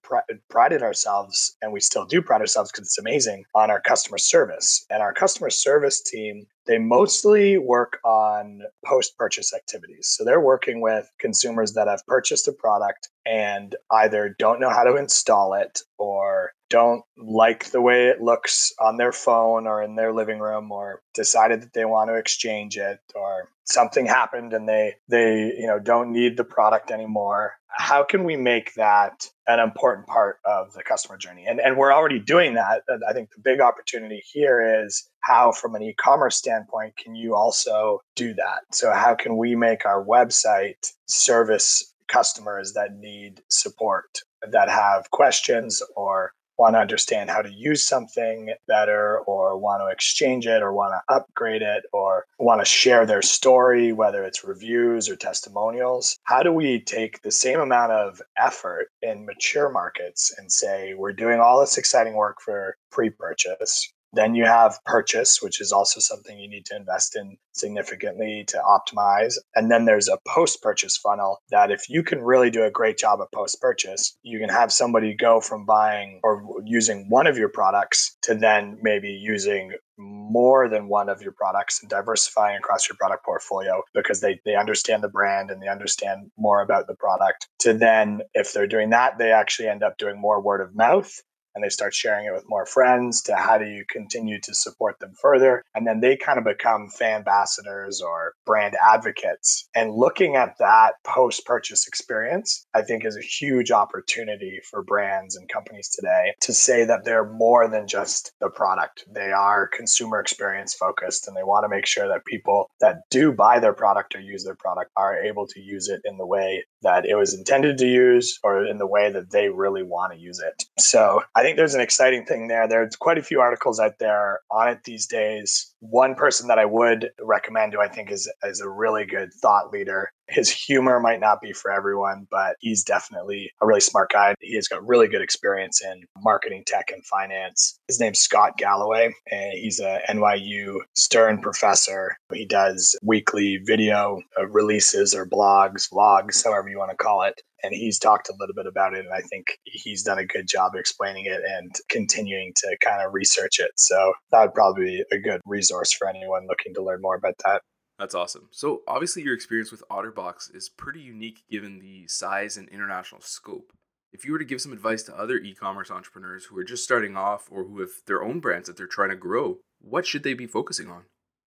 prided 0.49 0.83
ourselves, 0.83 1.55
and 1.61 1.71
we 1.71 1.81
still 1.81 2.07
do 2.07 2.23
pride 2.23 2.41
ourselves 2.41 2.73
because 2.73 2.87
it's 2.87 2.99
amazing, 2.99 3.45
on 3.55 3.71
our 3.71 3.81
customer 3.81 4.17
service. 4.17 4.87
And 4.89 5.03
our 5.03 5.13
customer 5.13 5.51
service 5.51 6.01
team 6.01 6.47
they 6.67 6.79
mostly 6.79 7.59
work 7.59 7.99
on 8.05 8.63
post 8.85 9.17
purchase 9.17 9.55
activities. 9.55 10.09
So 10.09 10.25
they're 10.25 10.41
working 10.41 10.81
with 10.81 11.11
consumers 11.19 11.75
that 11.75 11.89
have 11.89 12.07
purchased 12.07 12.49
a 12.49 12.53
product 12.53 13.09
and 13.25 13.75
either 13.91 14.35
don't 14.39 14.61
know 14.61 14.71
how 14.71 14.85
to 14.85 14.97
install 14.97 15.55
it 15.55 15.81
or 15.99 16.53
don't 16.69 17.05
like 17.17 17.71
the 17.71 17.81
way 17.81 18.09
it 18.09 18.21
looks 18.21 18.73
on 18.81 18.97
their 18.97 19.13
phone 19.13 19.67
or 19.67 19.83
in 19.83 19.95
their 19.95 20.13
living 20.13 20.41
room 20.41 20.73
or 20.73 21.01
decided 21.15 21.63
that 21.63 21.73
they 21.73 21.85
want 21.85 22.11
to 22.11 22.17
exchange 22.17 22.77
it 22.77 22.99
or 23.15 23.49
something 23.65 24.07
happened 24.07 24.53
and 24.53 24.69
they 24.69 24.95
they 25.09 25.53
you 25.57 25.67
know 25.67 25.79
don't 25.79 26.13
need 26.13 26.37
the 26.37 26.45
product 26.45 26.91
anymore 26.91 27.55
how 27.77 28.03
can 28.03 28.25
we 28.25 28.37
make 28.37 28.75
that 28.75 29.29
an 29.47 29.61
important 29.61 30.07
part 30.07 30.39
of 30.45 30.73
the 30.73 30.83
customer 30.83 31.19
journey? 31.19 31.45
And, 31.47 31.61
and 31.61 31.77
we're 31.77 31.93
already 31.93 32.19
doing 32.19 32.55
that. 32.55 32.83
I 33.07 33.13
think 33.13 33.31
the 33.31 33.41
big 33.41 33.61
opportunity 33.61 34.23
here 34.33 34.83
is 34.85 35.09
how, 35.27 35.51
from 35.53 35.75
an 35.75 35.83
e 35.83 35.93
commerce 35.95 36.37
standpoint, 36.37 36.97
can 36.97 37.15
you 37.15 37.35
also 37.35 38.01
do 38.15 38.33
that? 38.35 38.63
So, 38.73 38.93
how 38.93 39.15
can 39.15 39.37
we 39.37 39.57
make 39.57 39.85
our 39.85 40.05
website 40.05 40.93
service 41.07 41.95
customers 42.09 42.75
that 42.75 42.95
need 42.95 43.43
support, 43.49 44.21
that 44.49 44.69
have 44.69 45.11
questions 45.11 45.83
or 45.97 46.33
want 46.59 46.75
to 46.75 46.79
understand 46.79 47.29
how 47.29 47.43
to 47.43 47.53
use 47.53 47.85
something 47.85 48.55
better 48.67 49.19
or 49.27 49.59
want 49.59 49.83
to 49.83 49.93
exchange 49.93 50.47
it 50.47 50.63
or 50.63 50.73
want 50.73 50.95
to 50.95 51.15
upgrade 51.15 51.61
it 51.61 51.85
or 51.93 52.25
want 52.39 52.61
to 52.61 52.65
share 52.65 53.05
their 53.05 53.21
story, 53.21 53.93
whether 53.93 54.25
it's 54.25 54.45
reviews 54.45 55.09
or 55.09 55.17
testimonials. 55.17 56.19
How 56.23 56.43
do 56.43 56.53
we 56.53 56.81
take 56.81 57.21
the 57.23 57.33
same 57.33 57.61
amount 57.61 57.93
of 57.93 58.23
effort 58.39 58.89
in 59.03 59.27
mature 59.27 59.71
markets 59.71 60.33
and 60.39 60.51
say, 60.51 60.95
we're 60.95 61.13
doing 61.13 61.41
all 61.41 61.61
this 61.61 61.77
exciting 61.77 62.15
work 62.15 62.41
for 62.41 62.77
pre 62.91 63.11
purchase? 63.11 63.93
Then 64.17 64.35
you 64.35 64.47
have 64.47 64.79
purchase, 64.85 65.43
which 65.43 65.61
is 65.61 65.73
also 65.73 66.01
something 66.01 66.39
you 66.39 66.49
need 66.49 66.65
to 66.67 66.77
invest 66.77 67.17
in 67.17 67.37
significantly 67.53 68.45
to 68.49 68.59
optimize. 68.59 69.35
And 69.55 69.71
then 69.71 69.85
there's 69.85 70.09
a 70.09 70.19
post 70.27 70.63
purchase 70.63 70.97
funnel 70.97 71.43
that 71.51 71.71
if 71.71 71.89
you 71.89 72.03
can 72.03 72.23
really 72.23 72.51
do 72.51 72.65
a 72.65 72.71
great 72.71 72.99
job 72.99 73.21
of 73.21 73.31
post 73.33 73.61
purchase, 73.61 74.17
you 74.23 74.39
can 74.39 74.49
have 74.49 74.73
somebody 74.73 75.15
go 75.15 75.41
from 75.41 75.67
buying 75.67 76.21
or 76.23 76.43
using 76.65 77.07
one 77.09 77.27
of 77.27 77.37
your 77.37 77.49
products 77.49 78.17
to 78.23 78.35
then 78.35 78.79
maybe 78.83 79.11
using 79.11 79.73
more 79.99 80.69
than 80.69 80.89
one 80.89 81.09
of 81.09 81.23
your 81.23 81.33
products 81.33 81.81
and 81.81 81.89
diversifying 81.91 82.57
across 82.57 82.89
your 82.89 82.97
product 82.97 83.25
portfolio 83.25 83.83
because 83.95 84.21
they, 84.21 84.41
they 84.45 84.55
understand 84.55 85.03
the 85.03 85.09
brand 85.09 85.51
and 85.51 85.63
they 85.63 85.69
understand 85.69 86.31
more 86.37 86.61
about 86.61 86.87
the 86.87 86.95
product. 86.95 87.49
To 87.61 87.73
then, 87.73 88.23
if 88.35 88.53
they're 88.53 88.67
doing 88.67 88.91
that, 88.91 89.19
they 89.19 89.33
actually 89.33 89.69
end 89.69 89.83
up 89.83 89.97
doing 89.99 90.21
more 90.21 90.41
word 90.41 90.61
of 90.61 90.75
mouth 90.75 91.23
and 91.57 91.65
they 91.65 91.71
start 91.71 91.95
sharing 91.95 92.27
it 92.27 92.33
with 92.33 92.45
more 92.47 92.67
friends 92.67 93.23
to 93.23 93.35
how 93.35 93.59
do 93.59 93.65
you 93.65 93.85
continue 93.91 94.39
to 94.43 94.55
support 94.55 95.01
them 95.01 95.15
further. 95.21 95.65
And 95.75 95.87
then 95.87 96.01
they 96.01 96.17
kind 96.17 96.39
of 96.39 96.45
become 96.45 96.89
fan 96.89 97.17
ambassadors 97.17 98.01
or 98.01 98.35
brand 98.45 98.77
advocates. 98.87 99.69
And 99.75 99.95
looking 99.95 100.37
at 100.37 100.57
that 100.59 100.95
post 101.05 101.45
purchase 101.47 101.87
experience 101.89 102.67
i 102.75 102.83
think 102.83 103.05
is 103.05 103.17
a 103.17 103.21
huge 103.21 103.71
opportunity 103.71 104.61
for 104.71 104.83
brands 104.83 105.37
and 105.37 105.49
companies 105.49 105.89
today 105.89 106.35
to 106.43 106.53
say 106.53 106.85
that 106.85 107.05
they're 107.05 107.29
more 107.29 107.69
than 107.69 107.87
just 107.89 108.33
the 108.41 108.51
product. 108.51 109.05
They 109.13 109.33
are 109.33 109.69
consumer 109.69 110.21
experience 110.21 110.75
focused 110.75 111.27
and 111.27 111.37
they 111.37 111.43
want 111.43 111.65
to 111.65 111.69
make 111.69 111.87
sure 111.87 112.09
that 112.09 112.25
people 112.25 112.69
that 112.81 112.97
do 113.11 113.33
buy 113.33 113.59
their 113.61 113.73
product 113.73 114.15
or 114.15 114.21
use 114.21 114.45
their 114.45 114.55
product 114.55 114.91
are 114.97 115.17
able 115.17 115.47
to 115.49 115.61
use 115.61 115.89
it 115.89 116.01
in 116.05 116.19
the 116.19 116.27
way 116.27 116.65
that 116.83 117.07
it 117.07 117.15
was 117.15 117.35
intended 117.35 117.79
to 117.79 117.87
use 117.87 118.39
or 118.45 118.65
in 118.65 118.79
the 118.79 118.87
way 118.87 119.11
that 119.11 119.31
they 119.31 119.49
really 119.49 119.83
want 119.83 120.13
to 120.13 120.19
use 120.19 120.41
it. 120.41 120.65
So 120.79 121.23
i 121.35 121.43
think 121.47 121.57
there's 121.57 121.77
an 121.77 121.81
exciting 121.81 122.27
thing 122.27 122.49
there. 122.49 122.67
There's 122.67 122.97
quite 122.97 123.19
a 123.19 123.23
few 123.23 123.41
articles 123.41 123.79
out 123.79 124.01
there 124.01 124.41
on 124.51 124.69
it 124.69 124.83
these 124.83 125.07
days. 125.07 125.73
One 125.79 126.17
person 126.17 126.49
that 126.49 126.59
I 126.59 126.65
would 126.65 127.11
recommend 127.23 127.73
who 127.73 127.81
I 127.81 127.87
think 127.87 128.11
is, 128.11 128.29
is 128.43 128.61
a 128.61 128.69
really 128.69 129.05
good 129.05 129.33
thought 129.33 129.71
leader. 129.71 130.11
His 130.29 130.51
humor 130.51 130.99
might 130.99 131.21
not 131.21 131.41
be 131.41 131.53
for 131.53 131.71
everyone, 131.71 132.27
but 132.33 132.57
he's 132.59 132.83
definitely 132.83 133.53
a 133.63 133.67
really 133.67 133.81
smart 133.81 134.11
guy. 134.11 134.35
He 134.41 134.57
has 134.57 134.67
got 134.67 134.85
really 134.85 135.07
good 135.07 135.23
experience 135.23 135.81
in 135.85 136.03
marketing, 136.21 136.65
tech, 136.67 136.91
and 136.93 137.07
finance. 137.07 137.79
His 137.87 138.01
name's 138.01 138.19
Scott 138.19 138.59
Galloway, 138.59 139.15
and 139.31 139.53
he's 139.53 139.79
a 139.79 140.01
NYU 140.11 140.81
Stern 140.97 141.41
professor. 141.41 142.17
He 142.35 142.45
does 142.45 142.97
weekly 143.05 143.61
video 143.65 144.21
uh, 144.37 144.49
releases 144.49 145.15
or 145.15 145.27
blogs, 145.27 145.89
vlogs, 145.93 146.45
however 146.45 146.69
you 146.69 146.79
want 146.79 146.91
to 146.91 146.97
call 146.97 147.23
it 147.23 147.41
and 147.67 147.75
he's 147.75 147.99
talked 147.99 148.29
a 148.29 148.35
little 148.39 148.55
bit 148.55 148.67
about 148.67 148.95
it 148.95 149.05
and 149.05 149.13
i 149.13 149.21
think 149.21 149.47
he's 149.65 150.03
done 150.03 150.19
a 150.19 150.25
good 150.25 150.47
job 150.49 150.73
explaining 150.75 151.27
it 151.27 151.41
and 151.45 151.75
continuing 151.89 152.53
to 152.57 152.77
kind 152.81 153.05
of 153.05 153.13
research 153.13 153.59
it 153.59 153.71
so 153.77 154.13
that 154.31 154.43
would 154.43 154.55
probably 154.55 154.85
be 154.85 155.05
a 155.13 155.19
good 155.19 155.41
resource 155.45 155.93
for 155.93 156.09
anyone 156.09 156.47
looking 156.47 156.73
to 156.75 156.83
learn 156.83 157.01
more 157.03 157.17
about 157.17 157.35
that 157.45 157.61
that's 157.99 158.15
awesome. 158.15 158.49
So, 158.51 158.83
obviously, 158.87 159.23
your 159.23 159.35
experience 159.35 159.71
with 159.71 159.83
Otterbox 159.91 160.55
is 160.55 160.69
pretty 160.69 161.01
unique 161.01 161.43
given 161.51 161.79
the 161.79 162.07
size 162.09 162.59
and 162.59 162.69
international 162.69 163.23
scope. 163.23 163.73
If 164.13 164.25
you 164.25 164.33
were 164.33 164.39
to 164.39 164.45
give 164.45 164.61
some 164.61 164.73
advice 164.73 165.03
to 165.05 165.19
other 165.19 165.39
e 165.39 165.55
commerce 165.55 165.91
entrepreneurs 165.91 166.45
who 166.45 166.59
are 166.59 166.65
just 166.65 166.85
starting 166.85 167.17
off 167.17 167.49
or 167.51 167.65
who 167.65 167.81
have 167.81 167.91
their 168.07 168.23
own 168.23 168.41
brands 168.41 168.67
that 168.67 168.77
they're 168.77 168.87
trying 168.87 169.11
to 169.11 169.17
grow, 169.17 169.59
what 169.81 170.07
should 170.07 170.23
they 170.23 170.35
be 170.35 170.47
focusing 170.47 170.91
on? 170.91 171.05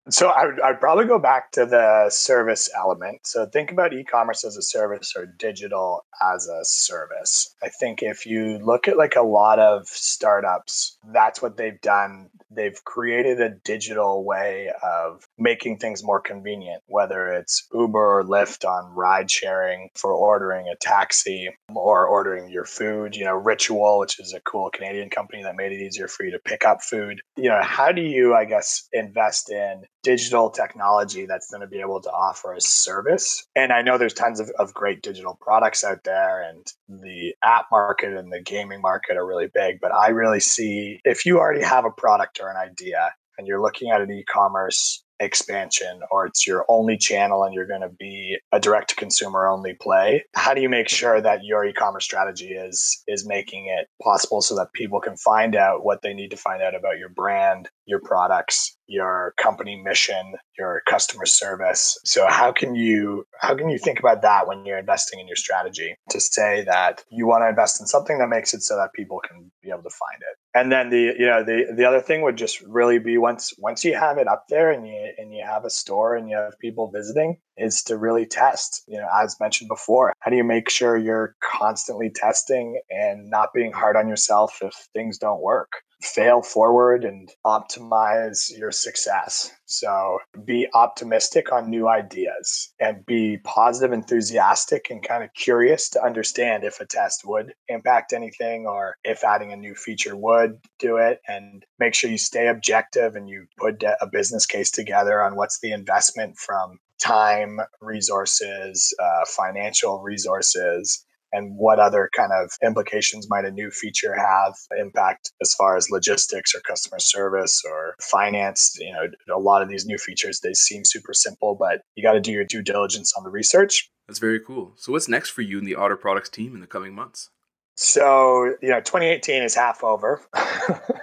So 0.10 0.30
I 0.30 0.46
would, 0.46 0.62
I'd 0.62 0.80
probably 0.80 1.06
go 1.06 1.20
back 1.20 1.52
to 1.52 1.66
the 1.66 2.10
service 2.10 2.70
element. 2.76 3.26
So 3.26 3.46
think 3.46 3.72
about 3.72 3.94
e-commerce 3.94 4.44
as 4.44 4.58
a 4.58 4.62
service 4.62 5.14
or 5.16 5.26
digital 5.26 6.06
as 6.22 6.48
a 6.48 6.64
service. 6.64 7.56
I 7.62 7.70
think 7.70 8.02
if 8.02 8.26
you 8.26 8.60
look 8.60 8.88
at 8.88 8.98
like 8.98 9.16
a 9.16 9.22
lot 9.22 9.60
of 9.60 9.88
startups, 9.88 10.98
that's 11.14 11.42
what 11.42 11.58
they've 11.58 11.80
done. 11.82 12.30
They've 12.52 12.84
created 12.84 13.40
a 13.42 13.50
digital 13.50 14.24
way 14.24 14.72
of 14.82 15.28
making 15.38 15.78
things 15.78 16.04
more 16.04 16.20
convenient, 16.20 16.82
whether 16.88 17.28
it's 17.28 17.68
Uber 17.74 18.20
or 18.20 18.24
Lyft 18.24 18.68
on 18.68 18.96
ride 18.96 19.30
sharing 19.30 19.90
for 19.96 20.12
ordering 20.12 20.68
a 20.68 20.76
taxi 20.76 21.50
or 21.74 22.08
ordering 22.08 22.50
your 22.50 22.66
food, 22.66 23.16
you 23.16 23.26
know, 23.26 23.36
Ritual, 23.36 24.00
which 24.00 24.20
is 24.20 24.34
a 24.34 24.42
cool 24.42 24.70
Canadian 24.72 25.10
company 25.10 25.44
that 25.44 25.56
made 25.56 25.72
it 25.72 25.82
easier 25.82 26.08
for 26.08 26.24
you 26.24 26.32
to 26.32 26.40
pick 26.40 26.66
up 26.66 26.82
food. 26.82 27.22
You 27.36 27.50
know, 27.50 27.62
how 27.62 27.92
do 27.92 28.02
you, 28.02 28.34
I 28.34 28.46
guess, 28.46 28.88
invest 28.92 29.52
in 29.52 29.84
digital 30.04 30.50
technology 30.50 31.26
that's 31.26 31.50
going 31.50 31.62
to 31.62 31.68
be 31.68 31.80
able 31.80 32.02
to 32.02 32.10
offer 32.10 32.54
a 32.54 32.62
service. 32.62 33.46
And 33.56 33.72
I 33.72 33.82
know 33.82 33.98
there's 33.98 34.14
tons 34.14 34.40
of, 34.40 34.50
of 34.60 34.74
great 34.74 35.02
digital 35.02 35.38
products 35.40 35.84
out 35.84 36.04
there, 36.04 36.42
and 36.42 36.66
the 36.88 37.34
app 37.44 37.66
market 37.72 38.16
and 38.16 38.32
the 38.32 38.42
gaming 38.42 38.82
market 38.82 39.18
are 39.18 39.26
really 39.26 39.48
big. 39.54 39.80
But 39.82 39.94
I 39.94 40.10
really 40.10 40.40
see 40.40 41.00
if 41.04 41.26
you 41.26 41.40
already 41.40 41.64
have 41.64 41.86
a 41.86 41.92
product 41.92 42.40
or 42.42 42.50
an 42.50 42.58
idea 42.58 43.14
and 43.38 43.48
you're 43.48 43.62
looking 43.62 43.90
at 43.90 44.02
an 44.02 44.12
e 44.12 44.24
commerce 44.32 45.04
expansion 45.20 46.00
or 46.12 46.26
it's 46.26 46.48
your 46.48 46.66
only 46.70 46.98
channel 46.98 47.44
and 47.44 47.54
you're 47.54 47.68
going 47.68 47.82
to 47.82 47.90
be 47.90 48.38
a 48.52 48.60
direct 48.60 48.90
to 48.90 48.96
consumer 48.96 49.48
only 49.48 49.74
play 49.74 50.24
how 50.34 50.54
do 50.54 50.62
you 50.62 50.70
make 50.70 50.88
sure 50.88 51.20
that 51.20 51.44
your 51.44 51.66
e-commerce 51.66 52.06
strategy 52.06 52.54
is 52.54 53.04
is 53.08 53.28
making 53.28 53.68
it 53.68 53.88
possible 54.02 54.42
so 54.42 54.56
that 54.56 54.72
people 54.74 55.02
can 55.02 55.18
find 55.18 55.56
out 55.56 55.84
what 55.84 56.02
they 56.02 56.14
need 56.14 56.32
to 56.32 56.38
find 56.38 56.62
out 56.62 56.74
about 56.74 56.98
your 56.98 57.10
brand 57.10 57.70
your 57.90 58.00
products 58.00 58.78
your 58.90 59.36
company 59.42 59.82
mission 59.82 60.34
your 60.58 60.82
customer 60.90 61.26
service. 61.26 61.98
So 62.04 62.28
how 62.28 62.52
can 62.52 62.76
you 62.76 63.26
how 63.40 63.56
can 63.56 63.70
you 63.70 63.78
think 63.78 64.00
about 64.00 64.24
that 64.24 64.48
when 64.48 64.66
you're 64.66 64.78
investing 64.78 65.20
in 65.20 65.28
your 65.28 65.38
strategy 65.38 65.96
to 66.10 66.20
say 66.20 66.66
that 66.66 67.04
you 67.10 67.26
want 67.26 67.44
to 67.44 67.50
invest 67.50 67.80
in 67.80 67.88
something 67.88 68.18
that 68.18 68.28
makes 68.28 68.54
it 68.54 68.62
so 68.62 68.76
that 68.76 68.92
people 68.94 69.22
can 69.26 69.52
be 69.64 69.70
able 69.70 69.84
to 69.84 69.90
find 69.90 70.22
it? 70.22 70.38
And 70.54 70.72
then 70.72 70.90
the 70.90 71.16
you 71.18 71.26
know 71.26 71.44
the 71.44 71.74
the 71.76 71.86
other 71.86 72.02
thing 72.02 72.24
would 72.24 72.36
just 72.36 72.62
really 72.62 73.00
be 73.00 73.18
once 73.18 73.54
once 73.58 73.86
you 73.86 73.96
have 73.96 74.18
it 74.18 74.28
up 74.28 74.46
there 74.50 74.72
and 74.72 74.86
you 74.86 75.14
and 75.18 75.34
you 75.34 75.44
have 75.46 75.64
a 75.64 75.70
store 75.70 76.16
and 76.16 76.28
you 76.30 76.36
have 76.36 76.60
people 76.60 76.92
visiting 76.92 77.38
is 77.58 77.84
to 77.84 77.98
really 77.98 78.26
test. 78.26 78.84
You 78.88 78.98
know 78.98 79.08
as 79.22 79.38
mentioned 79.40 79.70
before 79.70 80.14
how 80.20 80.32
do 80.32 80.38
you 80.38 80.44
make 80.44 80.70
sure 80.70 80.98
you're 80.98 81.36
constantly 81.42 82.10
testing 82.10 82.82
and 82.90 83.30
not 83.30 83.54
being 83.54 83.72
hard 83.72 83.96
on 83.96 84.10
yourself 84.10 84.60
if 84.62 84.74
things 84.94 85.18
don't 85.18 85.42
work 85.42 85.84
fail 86.02 86.42
forward 86.42 87.04
and 87.04 87.30
optimize 87.46 88.58
your 88.58 88.72
success. 88.72 89.52
So 89.66 90.20
be 90.46 90.68
optimistic 90.74 91.52
on 91.52 91.70
new 91.70 91.88
ideas 91.88 92.74
and 92.80 93.06
be 93.06 93.38
positive, 93.44 93.92
enthusiastic, 93.92 94.90
and 94.90 95.04
kind 95.04 95.24
of 95.24 95.34
curious 95.34 95.90
to 95.90 96.04
understand 96.04 96.64
if 96.64 96.80
a 96.80 96.86
test 96.86 97.22
would 97.26 97.54
impact 97.68 98.14
anything 98.14 98.66
or 98.66 98.96
if 99.04 99.24
adding 99.24 99.52
a 99.52 99.58
new 99.58 99.76
feature 99.76 100.16
would 100.16 100.60
do 100.80 100.98
it. 100.98 101.20
And 101.28 101.66
make 101.80 101.94
sure 101.94 102.10
you 102.10 102.18
stay 102.18 102.48
objective 102.48 103.16
and 103.16 103.28
you 103.28 103.48
put 103.58 103.84
a 103.84 104.08
business 104.08 104.46
case 104.46 104.72
together 104.72 105.22
on 105.22 105.36
what's 105.36 105.60
the 105.60 105.72
investment 105.72 106.38
from 106.38 106.80
time, 107.00 107.60
resources, 107.82 108.94
uh, 109.02 109.26
financial 109.26 110.02
resources, 110.02 111.06
and 111.32 111.56
what 111.58 111.80
other 111.80 112.10
kind 112.16 112.32
of 112.32 112.52
implications 112.64 113.30
might 113.30 113.46
a 113.46 113.52
new 113.52 113.70
feature 113.72 114.16
have 114.16 114.56
impact 114.78 115.32
as 115.42 115.54
far 115.54 115.76
as 115.78 115.90
logistics 115.90 116.54
or 116.56 116.60
customer 116.62 117.00
service 117.00 117.64
or 117.66 117.96
finance? 118.02 118.76
You 118.80 118.94
know 118.94 119.36
a 119.36 119.40
lot 119.40 119.62
of 119.62 119.70
these 119.70 119.86
new 119.86 119.98
features 119.98 120.40
they 120.40 120.54
seem 120.54 120.84
super 120.86 121.14
simple 121.14 121.56
but 121.56 121.82
you 121.96 122.04
got 122.04 122.14
to 122.14 122.22
do 122.22 122.32
your 122.32 122.46
due 122.46 122.62
diligence 122.62 123.14
on 123.18 123.24
the 123.24 123.30
research. 123.30 123.90
That's 124.08 124.20
very 124.20 124.40
cool. 124.40 124.74
So 124.76 124.92
what's 124.92 125.08
next 125.08 125.30
for 125.30 125.42
you 125.42 125.60
and 125.60 125.68
the 125.68 125.76
otter 125.76 125.96
products 125.96 126.30
team 126.30 126.56
in 126.56 126.62
the 126.62 126.68
coming 126.68 126.94
months? 126.94 127.30
So 127.76 128.56
you 128.62 128.70
know 128.70 128.80
2018 128.80 129.44
is 129.44 129.56
half 129.56 129.84
over. 129.84 130.22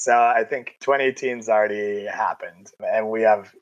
So 0.00 0.14
i 0.14 0.44
think 0.44 0.76
2018's 0.82 1.50
already 1.50 2.06
happened 2.06 2.72
and 2.80 3.10
we 3.10 3.20
have 3.20 3.52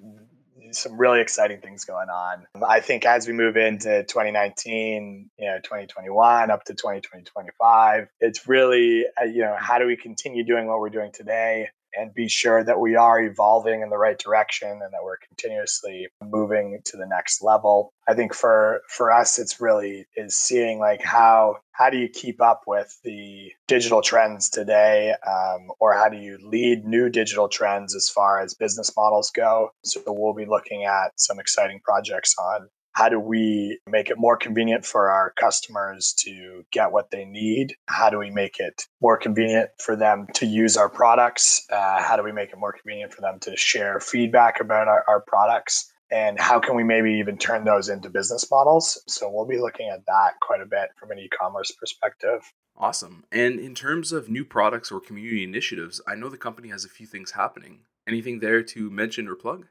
some 0.73 0.99
really 0.99 1.21
exciting 1.21 1.61
things 1.61 1.85
going 1.85 2.09
on. 2.09 2.47
I 2.67 2.81
think 2.81 3.05
as 3.05 3.27
we 3.27 3.33
move 3.33 3.57
into 3.57 4.05
2019, 4.05 5.31
you 5.39 5.47
know, 5.47 5.59
2021 5.59 6.51
up 6.51 6.65
to 6.65 6.75
2025, 6.75 8.09
it's 8.21 8.49
really, 8.49 9.05
uh, 9.21 9.25
you 9.25 9.43
know, 9.43 9.57
how 9.59 9.79
do 9.79 9.87
we 9.87 9.97
continue 9.97 10.45
doing 10.45 10.67
what 10.67 10.81
we're 10.81 10.91
doing 10.91 11.13
today? 11.13 11.69
And 11.99 12.15
be 12.15 12.29
sure 12.29 12.63
that 12.63 12.81
we 12.81 12.95
are 12.95 13.21
evolving 13.21 13.83
in 13.83 13.91
the 13.91 13.99
right 13.99 14.19
direction 14.19 14.71
and 14.71 14.93
that 14.93 15.03
we're 15.03 15.17
continuously 15.17 16.09
moving 16.23 16.81
to 16.85 16.97
the 16.97 17.07
next 17.07 17.43
level. 17.43 17.93
I 18.09 18.15
think 18.15 18.35
for 18.35 18.83
for 18.89 19.11
us 19.13 19.39
it's 19.39 19.61
really 19.61 20.07
is 20.17 20.35
seeing 20.35 20.79
like 20.79 21.03
how 21.03 21.57
how 21.73 21.91
do 21.91 21.99
you 21.99 22.09
keep 22.09 22.41
up 22.41 22.63
with 22.67 22.99
the 23.05 23.53
digital 23.69 24.03
trends 24.03 24.51
today 24.51 25.15
um, 25.27 25.69
or 25.79 25.95
how 25.95 26.09
do 26.09 26.17
you 26.17 26.39
lead 26.43 26.85
new 26.85 27.09
digital 27.09 27.49
trends 27.49 27.95
as 27.95 28.09
far 28.09 28.41
as 28.41 28.55
business 28.55 28.91
models 28.97 29.31
go 29.31 29.71
so 29.85 30.03
we'll 30.07 30.35
be 30.35 30.47
looking 30.47 30.85
at 30.85 31.13
some 31.17 31.39
exciting 31.39 31.81
projects 31.85 32.35
on 32.39 32.69
how 32.99 33.09
do 33.09 33.21
we 33.21 33.79
make 33.87 34.11
it 34.11 34.19
more 34.19 34.37
convenient 34.37 34.85
for 34.85 35.09
our 35.09 35.33
customers 35.39 36.13
to 36.19 36.65
get 36.73 36.91
what 36.91 37.13
they 37.13 37.25
need? 37.25 37.77
How 37.87 38.11
do 38.11 38.19
we 38.19 38.29
make 38.29 38.59
it 38.59 38.89
more 39.01 39.17
convenient 39.17 39.71
for 39.79 39.95
them 39.95 40.27
to 40.35 40.47
use 40.47 40.77
our 40.77 40.89
products? 40.89 41.65
Uh, 41.71 42.03
how 42.03 42.17
do 42.17 42.25
we 42.25 42.33
make 42.33 42.51
it 42.51 42.59
more 42.59 42.73
convenient 42.73 43.13
for 43.13 43.21
them 43.21 43.39
to 43.43 43.57
share 43.57 44.01
feedback 44.01 44.59
about 44.61 44.89
our, 44.89 45.05
our 45.07 45.21
products? 45.21 45.93
And 46.11 46.41
how 46.41 46.59
can 46.59 46.75
we 46.75 46.83
maybe 46.83 47.13
even 47.13 47.39
turn 47.39 47.65
those 47.65 47.89
into 47.89 48.11
business 48.11 48.51
models? 48.51 49.01
So 49.07 49.31
we'll 49.31 49.47
be 49.47 49.59
looking 49.59 49.89
at 49.91 50.05
that 50.07 50.33
quite 50.43 50.61
a 50.61 50.67
bit 50.67 50.89
from 50.99 51.13
an 51.13 51.21
e 51.21 51.29
commerce 51.29 51.71
perspective. 51.71 52.53
Awesome. 52.77 53.23
And 53.31 53.61
in 53.61 53.77
terms 53.77 54.11
of 54.11 54.29
new 54.29 54.45
products 54.45 54.91
or 54.91 54.99
community 54.99 55.45
initiatives, 55.45 56.01
I 56.09 56.17
know 56.17 56.29
the 56.29 56.37
company 56.37 56.71
has 56.71 56.85
a 56.85 56.89
few 56.89 57.07
things 57.07 57.31
happening. 57.31 57.83
Anything 58.09 58.41
there 58.41 58.65
to 58.65 58.91
mention 58.91 59.29
or 59.29 59.37
plug? 59.37 59.67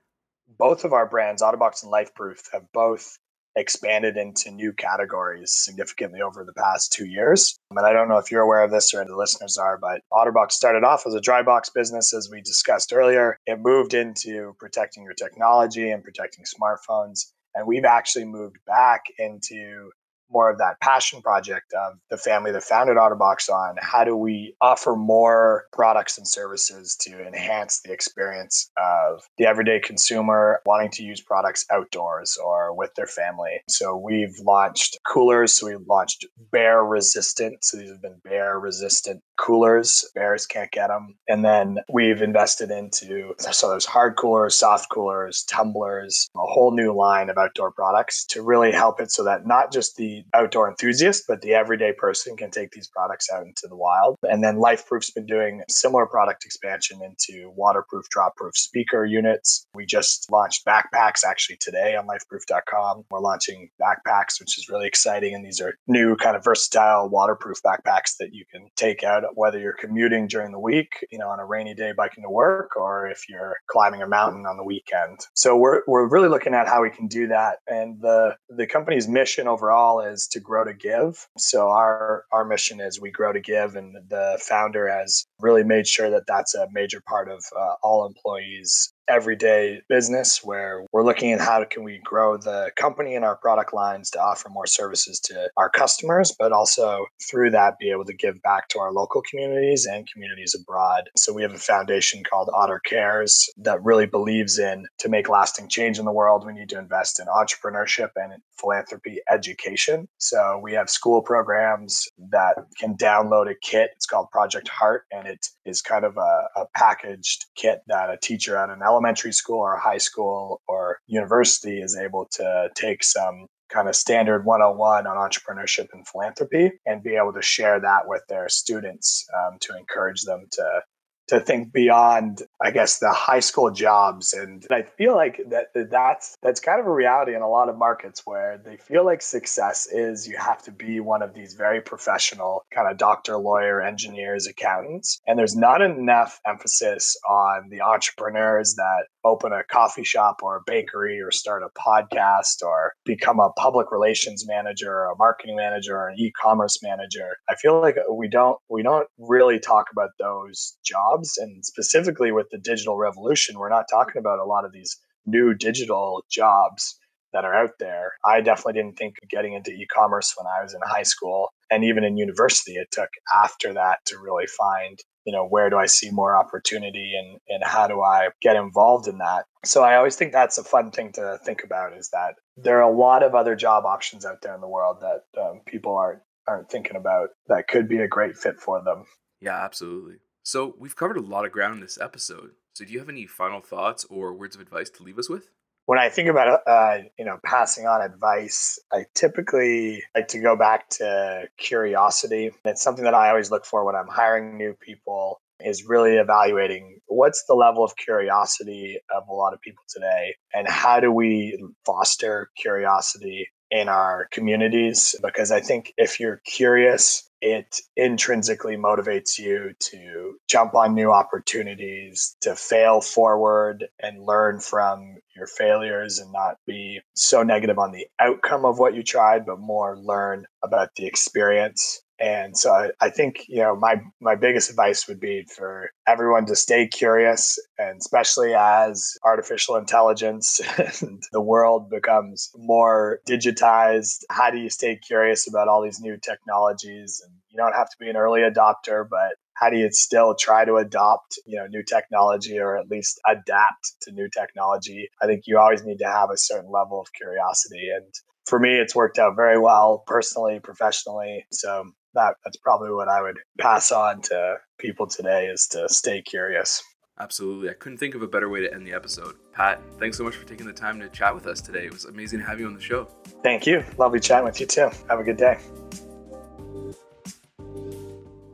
Both 0.48 0.84
of 0.84 0.94
our 0.94 1.08
brands, 1.08 1.42
Otterbox 1.42 1.84
and 1.84 1.92
Lifeproof, 1.92 2.40
have 2.54 2.72
both 2.74 3.18
expanded 3.56 4.18
into 4.18 4.52
new 4.52 4.72
categories 4.72 5.52
significantly 5.52 6.22
over 6.22 6.44
the 6.44 6.54
past 6.54 6.94
two 6.94 7.06
years. 7.06 7.58
And 7.72 7.80
I 7.80 7.92
don't 7.92 8.08
know 8.08 8.20
if 8.20 8.32
you're 8.32 8.44
aware 8.44 8.64
of 8.64 8.72
this 8.72 8.94
or 8.94 9.04
the 9.04 9.16
listeners 9.16 9.58
are, 9.58 9.78
but 9.78 10.02
Otterbox 10.14 10.52
started 10.52 10.84
off 10.84 11.08
as 11.08 11.16
a 11.16 11.22
dry 11.22 11.42
box 11.42 11.72
business, 11.72 12.14
as 12.14 12.30
we 12.32 12.42
discussed 12.42 12.94
earlier. 12.94 13.38
It 13.48 13.60
moved 13.60 13.96
into 13.96 14.56
protecting 14.60 15.04
your 15.04 15.14
technology 15.14 15.90
and 15.90 16.04
protecting 16.04 16.46
smartphones. 16.46 17.32
And 17.56 17.66
we've 17.68 17.86
actually 17.86 18.26
moved 18.26 18.58
back 18.68 19.06
into 19.18 19.90
more 20.30 20.50
of 20.50 20.58
that 20.58 20.80
passion 20.82 21.22
project 21.22 21.74
of 21.74 21.98
the 22.10 22.18
family 22.18 22.52
that 22.52 22.64
founded 22.64 22.98
Otterbox 22.98 23.50
on 23.50 23.76
how 23.82 24.04
do 24.04 24.16
we 24.16 24.56
offer 24.62 24.96
more 24.96 25.66
products 25.74 26.18
and 26.18 26.28
services 26.28 26.96
to 27.02 27.26
enhance 27.26 27.82
the 27.82 27.92
experience 27.92 28.70
of 28.78 29.22
the 29.38 29.46
everyday 29.46 29.80
consumer 29.80 30.62
wanting 30.66 30.92
to 30.92 31.04
use 31.04 31.22
products 31.22 31.66
outdoors 31.72 32.38
or 32.44 32.76
with 32.76 32.94
their 32.96 33.08
family. 33.08 33.62
So 33.70 33.96
we've 33.96 34.38
launched 34.44 34.98
coolers. 35.08 35.54
So 35.54 35.68
we've 35.68 35.88
launched 35.88 36.26
bear 36.52 36.84
resistant. 36.84 37.64
So 37.64 37.78
these 37.78 37.90
have 37.90 38.02
been 38.02 38.22
bear 38.24 38.60
resistant 38.60 39.22
coolers. 39.38 40.06
Bears 40.16 40.46
can't 40.46 40.72
get 40.72 40.88
them. 40.88 41.16
And 41.28 41.44
then 41.46 41.80
we've 41.92 42.22
invested 42.22 42.72
into 42.72 43.34
so 43.40 43.70
there's 43.70 43.86
hard 43.86 44.16
coolers, 44.18 44.56
soft 44.56 44.90
coolers, 44.90 45.44
tumblers, 45.44 46.28
a 46.36 46.40
whole 46.40 46.72
new 46.72 46.94
line 46.94 47.30
of 47.30 47.38
outdoor 47.38 47.72
products 47.72 48.26
to 48.26 48.42
really 48.42 48.72
help 48.72 49.00
it 49.00 49.12
so 49.12 49.24
that 49.24 49.46
not 49.46 49.72
just 49.72 49.96
the 49.96 50.24
outdoor 50.34 50.70
enthusiast, 50.70 51.24
but 51.28 51.42
the 51.42 51.54
everyday 51.54 51.94
person 51.94 52.36
can 52.36 52.52
take 52.52 52.72
these 52.72 52.88
products 52.88 53.28
out 53.34 53.44
into 53.44 53.68
the 53.68 53.76
wild. 53.76 54.16
And 54.24 54.44
then 54.44 54.58
Lifeproof's 54.58 55.12
been 55.12 55.26
doing 55.26 55.62
similar 55.70 56.06
product 56.06 56.46
expansion 56.46 57.00
into 57.02 57.52
waterproof, 57.56 58.06
dropproof 58.16 58.56
speaker 58.56 59.06
units. 59.06 59.68
We 59.74 59.86
just 59.86 60.32
launched 60.32 60.66
backpacks 60.66 61.24
actually 61.28 61.58
today 61.60 61.96
on 61.96 62.08
lifeproof.com. 62.08 63.06
We're 63.12 63.20
launching 63.20 63.70
backpacks, 63.82 64.40
which 64.40 64.58
is 64.58 64.68
really 64.70 64.88
exciting. 64.88 65.36
And 65.36 65.46
these 65.46 65.62
are 65.62 65.76
new 65.88 66.16
kind 66.16 66.36
of 66.36 66.44
versatile 66.44 67.10
waterproof 67.10 67.62
backpacks 67.64 68.18
that 68.20 68.34
you 68.34 68.46
can 68.52 68.70
take 68.76 69.04
out 69.04 69.24
whether 69.34 69.60
you're 69.60 69.74
commuting 69.74 70.28
during 70.28 70.52
the 70.52 70.60
week, 70.60 71.06
you 71.12 71.18
know, 71.18 71.30
on 71.30 71.40
a 71.40 71.46
rainy 71.46 71.74
day 71.74 71.94
biking 71.96 72.24
to 72.24 72.30
work, 72.30 72.76
or 72.76 73.08
if 73.08 73.30
you're 73.30 73.58
climbing 73.68 74.02
a 74.02 74.08
mountain 74.08 74.46
on 74.46 74.58
the 74.58 74.64
weekend. 74.64 75.20
So 75.34 75.58
we're, 75.58 75.82
we're 75.88 76.08
really 76.08 76.30
looking 76.30 76.54
at 76.54 76.68
how 76.68 76.82
we 76.82 76.90
can 76.90 77.08
do 77.08 77.28
that. 77.28 77.60
And 77.68 78.02
the, 78.02 78.36
the 78.50 78.68
company's 78.68 79.08
mission 79.08 79.48
overall 79.48 80.02
is 80.02 80.28
to 80.30 80.40
grow 80.40 80.64
to 80.64 80.74
give. 80.74 81.28
So 81.38 81.70
our, 81.70 82.26
our 82.32 82.46
mission 82.46 82.80
is 82.80 83.00
we 83.00 83.12
grow 83.12 83.34
to 83.34 83.42
give. 83.42 83.76
And 83.76 83.96
the 84.10 84.40
founder 84.42 84.90
has 84.90 85.26
really 85.40 85.64
made 85.64 85.88
sure 85.88 86.10
that 86.10 86.28
that's 86.28 86.56
a 86.56 86.68
major 86.72 87.02
part 87.08 87.30
of 87.30 87.44
uh, 87.58 87.74
all 87.84 88.06
employees 88.08 88.94
everyday 89.08 89.82
business 89.90 90.44
where 90.44 90.86
we're 90.92 91.04
looking 91.04 91.32
at 91.32 91.40
how 91.40 91.64
can 91.64 91.84
we 91.84 92.00
grow 92.04 92.38
the 92.38 92.72
company 92.76 93.16
and 93.16 93.26
our 93.26 93.36
product 93.36 93.74
lines 93.74 94.10
to 94.12 94.20
offer 94.20 94.50
more 94.50 94.68
services 94.68 95.20
to 95.20 95.50
our 95.58 95.70
customers, 95.70 96.36
but 96.38 96.52
also 96.52 97.06
through 97.30 97.52
that 97.52 97.80
be 97.80 97.92
able 97.92 98.06
to 98.06 98.14
give 98.14 98.42
back 98.42 98.68
to 98.70 98.80
our 98.80 98.92
local 98.92 99.22
communities 99.22 99.86
and 99.86 100.10
communities 100.12 100.56
abroad. 100.60 101.10
So 101.16 101.34
we 101.34 101.42
have 101.42 101.54
a 101.54 101.58
foundation 101.58 102.24
called 102.24 102.50
Otter 102.54 102.80
Cares 102.80 103.50
that 103.58 103.84
really 103.84 104.06
believes 104.06 104.60
in 104.60 104.86
to 105.00 105.10
make 105.10 105.30
lasting 105.30 105.70
change 105.70 106.00
in 106.00 106.06
the 106.06 106.12
world, 106.12 106.46
we 106.46 106.54
need 106.54 106.70
to 106.70 106.80
invest 106.80 107.20
in 107.20 107.28
entrepreneurship 107.28 108.10
and 108.16 108.34
philanthropy 108.60 109.20
education. 109.32 110.08
So 110.18 110.60
we 110.62 110.74
have 110.74 110.90
school 110.90 111.22
programs 111.22 112.08
that 112.32 112.56
can 112.80 112.96
download 112.96 113.50
a 113.50 113.56
kit. 113.56 113.92
It's 113.96 114.06
called 114.06 114.30
Project 114.32 114.68
Heart, 114.68 115.06
and 115.12 115.28
it 115.28 115.48
is 115.66 115.82
kind 115.82 116.06
of 116.06 116.18
a, 116.18 116.60
a 116.60 116.66
packaged 116.76 117.46
kit 117.56 117.82
that 117.88 118.10
a 118.10 118.18
teacher 118.18 118.58
at 118.58 118.70
an 118.70 118.82
elementary 118.86 118.97
school 119.32 119.60
or 119.60 119.78
high 119.78 119.98
school 119.98 120.62
or 120.68 121.00
university 121.08 121.80
is 121.80 121.98
able 121.98 122.28
to 122.32 122.70
take 122.76 123.04
some 123.04 123.48
kind 123.70 123.90
of 123.90 123.96
standard 123.96 124.46
101 124.46 125.08
on 125.08 125.18
entrepreneurship 125.18 125.88
and 125.94 126.08
philanthropy 126.08 126.72
and 126.86 127.04
be 127.04 127.16
able 127.16 127.34
to 127.34 127.42
share 127.42 127.80
that 127.80 128.08
with 128.08 128.22
their 128.30 128.48
students 128.50 129.28
um, 129.36 129.58
to 129.60 129.76
encourage 129.78 130.24
them 130.24 130.46
to 130.52 130.82
to 131.28 131.40
think 131.40 131.72
beyond 131.72 132.42
i 132.62 132.72
guess 132.72 133.00
the 133.00 133.12
high 133.12 133.40
school 133.40 133.72
jobs. 133.72 134.34
And 134.34 134.66
i 134.72 134.84
feel 134.84 135.16
like 135.16 135.42
that 135.50 135.68
that's 135.90 136.38
that's 136.42 136.60
kind 136.60 136.80
of 136.80 136.86
a 136.86 136.92
reality 136.92 137.36
in 137.36 137.42
a 137.42 137.50
lot 137.50 137.70
of 137.70 137.78
markets 137.78 138.22
where 138.26 138.60
they 138.64 138.78
feel 138.78 139.06
like 139.06 139.22
success 139.22 139.88
is 139.92 140.28
you 140.28 140.38
have 140.38 140.62
to 140.64 140.72
be 140.72 141.00
one 141.00 141.22
of 141.22 141.34
these 141.34 141.54
very 141.54 141.82
professional 141.82 142.64
kind 142.74 142.90
of 142.90 142.98
doctor 142.98 143.38
lawyer 143.38 143.82
engineers 143.82 144.48
accountants. 144.48 145.20
And 145.28 145.38
there's 145.38 145.56
not 145.56 145.82
enough 145.82 146.40
emphasis 146.46 147.16
on 147.30 147.70
the 147.70 147.82
entrepreneurs 147.82 148.76
that 148.76 149.06
open 149.24 149.52
a 149.52 149.64
coffee 149.64 150.04
shop 150.04 150.38
or 150.42 150.58
a 150.58 150.62
bakery 150.66 151.20
or 151.22 151.32
start 151.32 151.64
a 151.64 151.80
podcast 151.80 152.64
or 152.66 152.94
become 153.06 153.40
a 153.40 153.52
public 153.58 153.92
relations 153.92 154.46
manager 154.48 154.92
or 154.92 155.12
a 155.12 155.18
marketing 155.18 155.58
manager 155.58 155.98
or 155.98 156.10
an 156.10 156.16
e-commerce 156.18 156.80
manager. 156.82 157.38
I 157.50 157.56
feel 157.56 157.82
like 157.82 157.98
we 158.12 158.30
don't 158.30 158.58
we 158.70 158.84
don't 158.84 159.08
really 159.18 159.60
talk 159.60 159.88
about 159.92 160.12
those 160.20 160.78
jobs 160.84 161.17
and 161.38 161.66
specifically 161.66 162.32
with 162.32 162.48
the 162.52 162.58
digital 162.58 162.98
revolution 162.98 163.58
we're 163.58 163.70
not 163.70 163.86
talking 163.90 164.20
about 164.20 164.40
a 164.40 164.46
lot 164.46 164.66
of 164.66 164.72
these 164.72 164.98
new 165.26 165.54
digital 165.54 166.24
jobs 166.30 166.98
that 167.34 167.46
are 167.46 167.54
out 167.54 167.72
there. 167.80 168.14
I 168.26 168.42
definitely 168.42 168.82
didn't 168.82 168.98
think 168.98 169.16
of 169.22 169.30
getting 169.30 169.54
into 169.54 169.72
e-commerce 169.72 170.34
when 170.38 170.48
I 170.48 170.64
was 170.64 170.74
in 170.74 170.80
high 170.84 171.04
school 171.04 171.50
and 171.70 171.84
even 171.84 172.04
in 172.04 172.18
university. 172.18 172.74
It 172.74 172.88
took 172.92 173.10
after 173.36 173.74
that 173.74 174.00
to 174.06 174.18
really 174.18 174.48
find 174.48 174.98
you 175.26 175.34
know 175.34 175.46
where 175.46 175.70
do 175.70 175.76
i 175.76 175.86
see 175.88 176.10
more 176.10 176.38
opportunity 176.38 177.12
and 177.20 177.38
and 177.50 177.62
how 177.62 177.86
do 177.86 178.02
i 178.02 178.30
get 178.42 178.56
involved 178.56 179.10
in 179.10 179.18
that. 179.18 179.44
So 179.66 179.84
i 179.84 179.98
always 179.98 180.16
think 180.16 180.32
that's 180.32 180.58
a 180.58 180.64
fun 180.64 180.92
thing 180.92 181.12
to 181.14 181.38
think 181.44 181.64
about 181.66 181.98
is 181.98 182.10
that 182.14 182.36
there 182.56 182.78
are 182.82 182.90
a 182.90 182.98
lot 182.98 183.24
of 183.24 183.36
other 183.36 183.56
job 183.56 183.86
options 183.86 184.26
out 184.26 184.42
there 184.42 184.56
in 184.56 184.62
the 184.62 184.70
world 184.70 185.02
that 185.02 185.42
um, 185.42 185.62
people 185.66 185.98
aren't 185.98 186.22
aren't 186.48 186.72
thinking 186.72 186.96
about 186.96 187.30
that 187.48 187.68
could 187.68 187.90
be 187.90 187.98
a 187.98 188.08
great 188.08 188.38
fit 188.38 188.58
for 188.62 188.82
them. 188.82 189.04
Yeah 189.42 189.64
absolutely 189.66 190.16
so 190.48 190.76
we've 190.80 190.96
covered 190.96 191.18
a 191.18 191.22
lot 191.22 191.46
of 191.46 191.52
ground 191.52 191.76
in 191.76 191.82
this 191.82 192.00
episode 192.00 192.52
so 192.74 192.86
do 192.86 192.94
you 192.94 193.00
have 193.00 193.10
any 193.10 193.26
final 193.26 193.60
thoughts 193.60 194.06
or 194.06 194.34
words 194.34 194.56
of 194.56 194.62
advice 194.62 194.90
to 194.90 195.04
leave 195.04 195.20
us 195.20 195.30
with 195.30 195.50
when 195.88 196.00
I 196.00 196.10
think 196.10 196.28
about 196.28 196.62
uh, 196.68 196.98
you 197.18 197.26
know 197.26 197.40
passing 197.44 197.88
on 197.88 198.02
advice, 198.02 198.78
I 198.92 199.06
typically 199.16 200.04
like 200.14 200.28
to 200.30 200.40
go 200.40 200.56
back 200.56 200.90
to 200.92 201.46
curiosity. 201.58 202.52
It's 202.66 202.84
something 202.84 203.06
that 203.06 203.14
I 203.14 203.30
always 203.30 203.52
look 203.52 203.66
for 203.66 203.86
when 203.86 203.96
I'm 203.96 204.08
hiring 204.08 204.58
new 204.58 204.76
people. 204.80 205.42
Is 205.60 205.86
really 205.86 206.18
evaluating 206.18 207.00
what's 207.08 207.46
the 207.46 207.56
level 207.56 207.84
of 207.84 207.96
curiosity 207.96 209.00
of 209.16 209.28
a 209.28 209.34
lot 209.34 209.54
of 209.54 209.62
people 209.62 209.84
today, 209.88 210.36
and 210.54 210.68
how 210.68 211.00
do 211.00 211.12
we 211.12 211.58
foster 211.84 212.52
curiosity 212.56 213.48
in 213.72 213.90
our 213.90 214.28
communities? 214.32 215.16
Because 215.24 215.52
I 215.52 215.62
think 215.62 215.94
if 215.98 216.20
you're 216.20 216.42
curious 216.46 217.27
it 217.42 217.80
intrinsically 217.96 218.78
motivates 218.78 219.38
you 219.38 219.74
to 219.80 220.40
jump 220.48 220.76
on 220.76 220.96
new 220.96 221.12
opportunities, 221.12 222.36
to 222.42 222.56
fail 222.56 223.02
forward 223.02 223.88
and 224.00 224.24
learn 224.24 224.60
from 224.60 225.18
your 225.36 225.48
failures 225.48 226.20
and 226.20 226.32
not 226.32 226.58
be 226.66 227.02
so 227.14 227.44
negative 227.44 227.78
on 227.78 227.92
the 227.92 228.08
outcome 228.20 228.66
of 228.66 228.80
what 228.80 228.96
you 228.96 229.04
tried, 229.04 229.46
but 229.46 229.60
more 229.60 229.98
learn 229.98 230.46
about 230.64 230.96
the 230.96 231.06
experience 231.06 232.02
and 232.20 232.58
so 232.58 232.72
I, 232.72 232.90
I, 233.00 233.10
think, 233.10 233.46
you 233.48 233.62
know, 233.62 233.76
my, 233.76 234.02
my 234.20 234.36
biggest 234.36 234.70
advice 234.70 235.08
would 235.08 235.20
be 235.20 235.46
for 235.56 235.92
everyone 236.08 236.46
to 236.48 236.56
stay 236.56 236.88
curious, 236.88 237.60
and 237.78 238.00
especially 238.00 238.54
as 238.56 239.18
artificial 239.24 239.76
intelligence 239.76 240.60
and 241.02 241.22
the 241.32 241.42
world 241.42 241.90
becomes 241.90 242.50
more 242.56 243.20
digitized, 243.28 244.24
how 244.32 244.50
do 244.50 244.58
you 244.58 244.70
stay 244.70 244.96
curious 244.96 245.48
about 245.48 245.68
all 245.68 245.84
these 245.84 246.00
new 246.00 246.18
technologies? 246.18 247.22
And 247.24 247.36
you 247.50 247.58
don't 247.58 247.76
have 247.76 247.90
to 247.90 247.98
be 248.00 248.10
an 248.10 248.18
early 248.18 248.42
adopter, 248.42 249.08
but 249.08 249.36
how 249.54 249.70
do 249.70 249.78
you 249.78 249.92
still 249.92 250.36
try 250.36 250.66
to 250.66 250.76
adopt, 250.76 251.40
you 251.46 251.58
know, 251.58 251.68
new 251.68 251.84
technology 251.84 252.60
or 252.60 252.78
at 252.78 252.90
least 252.90 253.20
adapt 253.28 253.96
to 254.02 254.12
new 254.12 254.30
technology? 254.30 255.10
I 255.22 255.28
think 255.28 255.44
you 255.46 255.58
always 255.58 255.84
need 255.84 256.00
to 256.00 256.08
have 256.08 256.30
a 256.32 256.38
certain 256.38 256.72
level 256.72 257.02
of 257.02 257.14
curiosity. 257.14 257.90
And 257.96 258.12
for 258.46 258.60
me, 258.60 258.76
it's 258.76 258.96
worked 258.96 259.20
out 259.20 259.36
very 259.36 259.60
well 259.60 260.04
personally, 260.06 260.60
professionally. 260.64 261.46
So 261.52 261.86
that 262.14 262.36
that's 262.44 262.58
probably 262.58 262.92
what 262.92 263.08
I 263.08 263.22
would 263.22 263.40
pass 263.60 263.92
on 263.92 264.22
to 264.24 264.58
people 264.78 265.08
today 265.08 265.48
is 265.48 265.68
to 265.68 265.88
stay 265.90 266.22
curious. 266.22 266.82
Absolutely. 267.20 267.70
I 267.70 267.74
couldn't 267.74 267.98
think 267.98 268.14
of 268.14 268.22
a 268.22 268.28
better 268.28 268.48
way 268.48 268.62
to 268.62 268.72
end 268.72 268.86
the 268.86 268.94
episode. 268.94 269.36
Pat, 269.52 269.82
thanks 270.00 270.18
so 270.18 270.24
much 270.24 270.36
for 270.36 270.46
taking 270.46 270.68
the 270.68 270.74
time 270.74 271.00
to 271.00 271.10
chat 271.10 271.34
with 271.34 271.48
us 271.48 271.62
today. 271.62 271.86
It 271.86 271.94
was 271.94 272.06
amazing 272.06 272.40
to 272.40 272.46
have 272.46 272.60
you 272.60 272.68
on 272.68 272.76
the 272.76 272.82
show. 272.82 273.06
Thank 273.42 273.66
you. 273.66 273.84
Lovely 273.98 274.20
chatting 274.20 274.46
with 274.46 274.60
you 274.60 274.68
too. 274.68 274.90
Have 275.10 275.20
a 275.20 275.24
good 275.24 275.38
day. 275.38 275.58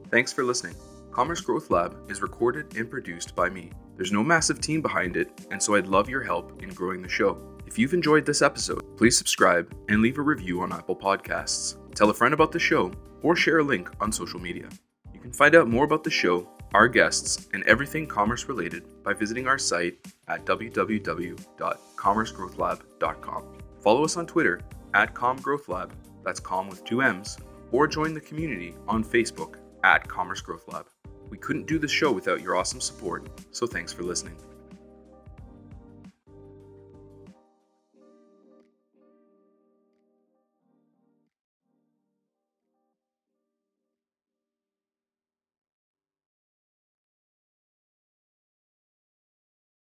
Thanks 0.09 0.31
for 0.31 0.43
listening. 0.43 0.75
Commerce 1.11 1.41
Growth 1.41 1.69
Lab 1.69 2.09
is 2.09 2.21
recorded 2.21 2.75
and 2.77 2.89
produced 2.89 3.35
by 3.35 3.49
me. 3.49 3.71
There's 3.97 4.11
no 4.11 4.23
massive 4.23 4.61
team 4.61 4.81
behind 4.81 5.17
it, 5.17 5.29
and 5.51 5.61
so 5.61 5.75
I'd 5.75 5.87
love 5.87 6.09
your 6.09 6.23
help 6.23 6.63
in 6.63 6.69
growing 6.69 7.01
the 7.01 7.09
show. 7.09 7.52
If 7.73 7.79
you've 7.79 7.95
enjoyed 7.95 8.23
this 8.23 8.43
episode, 8.43 8.83
please 8.97 9.17
subscribe 9.17 9.75
and 9.89 10.03
leave 10.03 10.19
a 10.19 10.21
review 10.21 10.62
on 10.62 10.71
Apple 10.71 10.95
Podcasts. 10.95 11.75
Tell 11.95 12.12
a 12.12 12.13
friend 12.13 12.31
about 12.31 12.51
the 12.51 12.59
show 12.59 12.93
or 13.23 13.36
share 13.36 13.57
a 13.57 13.63
link 13.63 13.89
on 13.99 14.12
social 14.12 14.39
media. 14.39 14.69
You 15.12 15.19
can 15.19 15.31
find 15.31 15.55
out 15.55 15.67
more 15.67 15.83
about 15.83 16.03
the 16.03 16.12
show, 16.12 16.47
our 16.75 16.88
guests, 16.88 17.47
and 17.51 17.63
everything 17.63 18.05
commerce 18.05 18.47
related 18.47 18.83
by 19.03 19.13
visiting 19.13 19.47
our 19.47 19.57
site 19.57 19.97
at 20.27 20.45
www.commercegrowthlab.com. 20.45 23.43
Follow 23.81 24.05
us 24.05 24.17
on 24.17 24.27
Twitter 24.27 24.62
at 24.93 25.15
commgrowthlab, 25.15 25.89
that's 26.23 26.39
com 26.39 26.69
with 26.69 26.86
two 26.86 27.01
M's, 27.01 27.39
or 27.71 27.88
join 27.88 28.13
the 28.13 28.21
community 28.21 28.75
on 28.88 29.03
Facebook 29.03 29.55
at 29.83 30.07
Commerce 30.07 30.41
Growth 30.41 30.71
Lab. 30.71 30.86
We 31.27 31.39
couldn't 31.39 31.65
do 31.65 31.79
this 31.79 31.89
show 31.89 32.12
without 32.12 32.39
your 32.39 32.55
awesome 32.55 32.81
support, 32.81 33.27
so 33.49 33.65
thanks 33.65 33.91
for 33.91 34.03
listening. 34.03 34.36